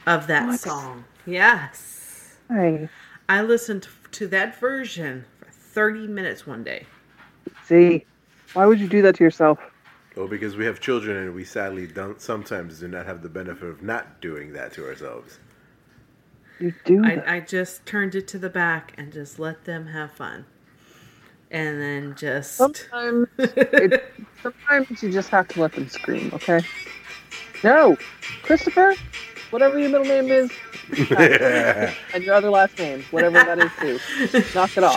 of 0.06 0.26
that 0.26 0.46
What? 0.48 0.60
song. 0.60 1.04
Yes. 1.26 2.36
Hey, 2.48 2.88
I 3.28 3.42
listened 3.42 3.86
to 4.12 4.26
that 4.28 4.58
version 4.58 5.24
for 5.38 5.50
30 5.50 6.08
minutes 6.08 6.46
one 6.46 6.64
day. 6.64 6.86
see, 7.64 8.04
why 8.54 8.66
would 8.66 8.80
you 8.80 8.88
do 8.88 9.02
that 9.02 9.14
to 9.16 9.24
yourself? 9.24 9.58
Well, 10.16 10.26
because 10.26 10.56
we 10.56 10.64
have 10.64 10.80
children 10.80 11.16
and 11.16 11.34
we 11.34 11.44
sadly 11.44 11.86
don't 11.86 12.20
sometimes 12.20 12.80
do 12.80 12.88
not 12.88 13.06
have 13.06 13.22
the 13.22 13.28
benefit 13.28 13.68
of 13.68 13.82
not 13.82 14.20
doing 14.20 14.52
that 14.54 14.72
to 14.72 14.84
ourselves. 14.84 15.38
You 16.58 16.74
do 16.84 17.00
that. 17.02 17.28
I, 17.28 17.36
I 17.36 17.40
just 17.40 17.86
turned 17.86 18.14
it 18.16 18.26
to 18.28 18.38
the 18.38 18.50
back 18.50 18.92
and 18.98 19.12
just 19.12 19.38
let 19.38 19.64
them 19.64 19.86
have 19.86 20.10
fun. 20.12 20.44
And 21.50 21.80
then 21.80 22.14
just. 22.16 22.54
Sometimes, 22.56 23.26
it, 23.38 24.04
sometimes 24.42 25.02
you 25.02 25.10
just 25.10 25.28
have 25.30 25.48
to 25.48 25.60
let 25.60 25.72
them 25.72 25.88
scream. 25.88 26.30
Okay. 26.34 26.60
No, 27.64 27.96
Christopher, 28.42 28.94
whatever 29.50 29.78
your 29.78 29.90
middle 29.90 30.06
name 30.06 30.30
is, 30.30 30.50
and 32.14 32.24
your 32.24 32.34
other 32.34 32.48
last 32.50 32.78
name, 32.78 33.02
whatever 33.10 33.34
that 33.34 33.58
is 33.58 33.70
too, 33.80 33.98
knock 34.54 34.70
it 34.76 34.84
off. 34.84 34.96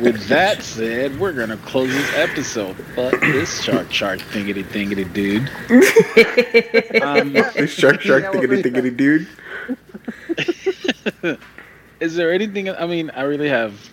With 0.00 0.26
that 0.28 0.62
said, 0.62 1.18
we're 1.20 1.32
gonna 1.32 1.56
close 1.58 1.88
this 1.92 2.14
episode. 2.16 2.74
But 2.96 3.20
this 3.20 3.62
shark 3.62 3.92
shark 3.92 4.18
thingity 4.20 4.64
thingity 4.64 5.12
dude. 5.12 5.48
um, 7.02 7.32
this 7.32 7.70
shark 7.72 8.00
shark 8.00 8.24
Yeah, 8.24 8.30
what 8.30 8.38
thiggity 8.38 8.48
was 8.48 8.62
that? 8.62 8.72
thiggity 8.72 8.96
dude. 8.96 9.28
is 12.00 12.14
there 12.16 12.32
anything? 12.32 12.68
I 12.70 12.86
mean, 12.86 13.10
I 13.10 13.22
really 13.22 13.48
have. 13.48 13.90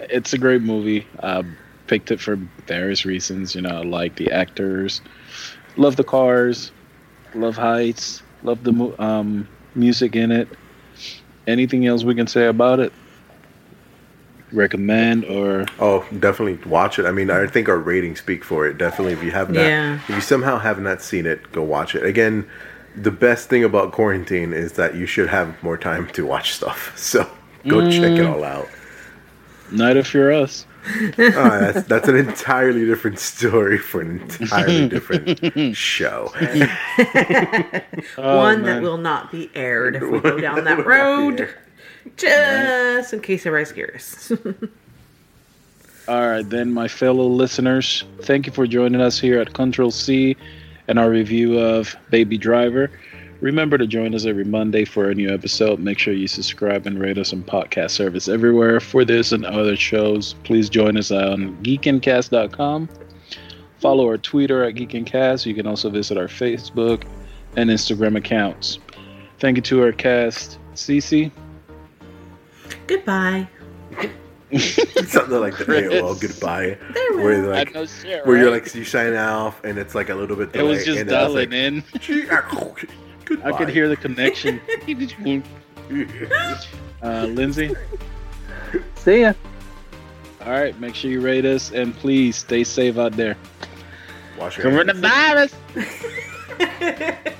It's 0.00 0.32
a 0.32 0.38
great 0.38 0.62
movie. 0.62 1.06
Uh, 1.20 1.42
picked 1.86 2.10
it 2.10 2.20
for 2.20 2.36
various 2.66 3.04
reasons. 3.04 3.54
You 3.54 3.60
know, 3.62 3.70
I 3.70 3.82
like 3.82 4.16
the 4.16 4.30
actors, 4.32 5.00
love 5.76 5.96
the 5.96 6.04
cars, 6.04 6.72
love 7.34 7.56
heights, 7.56 8.22
love 8.42 8.64
the 8.64 8.72
mu- 8.72 8.94
um, 8.98 9.48
music 9.74 10.16
in 10.16 10.30
it. 10.32 10.48
Anything 11.46 11.86
else 11.86 12.04
we 12.04 12.14
can 12.14 12.26
say 12.26 12.46
about 12.46 12.80
it? 12.80 12.92
Recommend 14.52 15.24
or 15.24 15.64
Oh, 15.78 16.04
definitely 16.20 16.58
watch 16.68 16.98
it. 16.98 17.06
I 17.06 17.10
mean, 17.10 17.30
I 17.30 17.46
think 17.46 17.70
our 17.70 17.78
ratings 17.78 18.18
speak 18.18 18.44
for 18.44 18.66
it. 18.66 18.76
Definitely, 18.76 19.14
if 19.14 19.22
you 19.22 19.30
have 19.30 19.48
not, 19.48 19.62
Yeah. 19.64 19.94
if 19.94 20.10
you 20.10 20.20
somehow 20.20 20.58
have 20.58 20.78
not 20.78 21.00
seen 21.00 21.24
it, 21.24 21.50
go 21.52 21.62
watch 21.62 21.94
it. 21.94 22.04
Again, 22.04 22.46
the 22.96 23.10
best 23.10 23.48
thing 23.48 23.64
about 23.64 23.92
quarantine 23.92 24.52
is 24.52 24.72
that 24.72 24.94
you 24.94 25.06
should 25.06 25.28
have 25.28 25.62
more 25.62 25.76
time 25.76 26.06
to 26.08 26.26
watch 26.26 26.52
stuff. 26.52 26.92
So 26.98 27.30
go 27.66 27.90
check 27.90 28.12
it 28.12 28.20
mm. 28.20 28.32
all 28.32 28.44
out. 28.44 28.68
Night 29.70 30.12
you're 30.12 30.32
Us? 30.32 30.66
Oh, 30.84 31.10
that's 31.16 31.86
that's 31.86 32.08
an 32.08 32.16
entirely 32.16 32.84
different 32.84 33.18
story 33.18 33.78
for 33.78 34.00
an 34.00 34.20
entirely 34.20 34.88
different 34.96 35.76
show. 35.76 36.32
Oh, 38.18 38.36
One 38.36 38.62
that 38.64 38.82
will 38.82 38.98
not 38.98 39.30
be 39.30 39.50
aired 39.54 39.96
if 39.96 40.02
we 40.02 40.20
go 40.20 40.38
down 40.40 40.64
that 40.64 40.84
road. 40.84 41.48
Just 42.16 43.12
in 43.12 43.20
case 43.20 43.46
everybody's 43.46 43.72
curious. 43.72 44.32
All 46.08 46.28
right, 46.28 46.48
then, 46.48 46.72
my 46.72 46.88
fellow 46.88 47.28
listeners, 47.28 48.02
thank 48.22 48.46
you 48.46 48.52
for 48.52 48.66
joining 48.66 49.00
us 49.00 49.20
here 49.20 49.38
at 49.38 49.52
Control 49.52 49.92
C 49.92 50.36
and 50.92 50.98
our 50.98 51.08
review 51.08 51.58
of 51.58 51.96
Baby 52.10 52.36
Driver. 52.36 52.90
Remember 53.40 53.78
to 53.78 53.86
join 53.86 54.14
us 54.14 54.26
every 54.26 54.44
Monday 54.44 54.84
for 54.84 55.08
a 55.08 55.14
new 55.14 55.32
episode. 55.32 55.78
Make 55.78 55.98
sure 55.98 56.12
you 56.12 56.28
subscribe 56.28 56.86
and 56.86 56.98
rate 56.98 57.16
us 57.16 57.32
on 57.32 57.44
podcast 57.44 57.92
service 57.92 58.28
everywhere 58.28 58.78
for 58.78 59.02
this 59.02 59.32
and 59.32 59.46
other 59.46 59.74
shows. 59.74 60.34
Please 60.44 60.68
join 60.68 60.98
us 60.98 61.10
on 61.10 61.56
geekincast.com. 61.62 62.90
Follow 63.78 64.06
our 64.06 64.18
Twitter 64.18 64.64
at 64.64 64.74
Geekincast. 64.74 65.46
You 65.46 65.54
can 65.54 65.66
also 65.66 65.88
visit 65.88 66.18
our 66.18 66.28
Facebook 66.28 67.04
and 67.56 67.70
Instagram 67.70 68.18
accounts. 68.18 68.78
Thank 69.38 69.56
you 69.56 69.62
to 69.62 69.82
our 69.84 69.92
cast, 69.92 70.58
Cece, 70.74 71.32
Goodbye. 72.86 73.48
Something 75.06 75.40
like 75.40 75.56
the 75.56 75.64
Chris. 75.64 75.90
AOL 75.92 76.20
goodbye, 76.20 76.76
where 77.14 77.38
you're 77.38 77.54
like 77.54 77.68
I 77.68 77.72
know 77.72 77.86
shit, 77.86 78.26
where 78.26 78.36
you're 78.36 78.52
right? 78.52 78.62
like 78.62 78.74
you 78.74 78.84
sign 78.84 79.14
off 79.14 79.64
and 79.64 79.78
it's 79.78 79.94
like 79.94 80.10
a 80.10 80.14
little 80.14 80.36
bit. 80.36 80.54
it 80.54 80.62
was 80.62 80.84
just 80.84 81.00
and 81.00 81.08
then 81.08 81.18
I 81.18 81.26
was 81.26 81.48
dialing 81.48 81.50
like, 81.50 82.08
in. 82.08 82.28
Ah, 82.30 82.74
goodbye." 83.24 83.48
I 83.48 83.52
could 83.56 83.70
hear 83.70 83.88
the 83.88 83.96
connection. 83.96 84.60
uh, 87.02 87.24
Lindsay. 87.24 87.74
See 88.96 89.22
ya. 89.22 89.32
All 90.44 90.50
right, 90.50 90.78
make 90.78 90.94
sure 90.94 91.10
you 91.10 91.22
rate 91.22 91.46
us 91.46 91.72
and 91.72 91.94
please 91.94 92.36
stay 92.36 92.64
safe 92.64 92.98
out 92.98 93.12
there. 93.12 93.38
Wash 94.38 94.58
your 94.58 94.70
hands. 94.70 95.00
Coronavirus. 95.00 97.38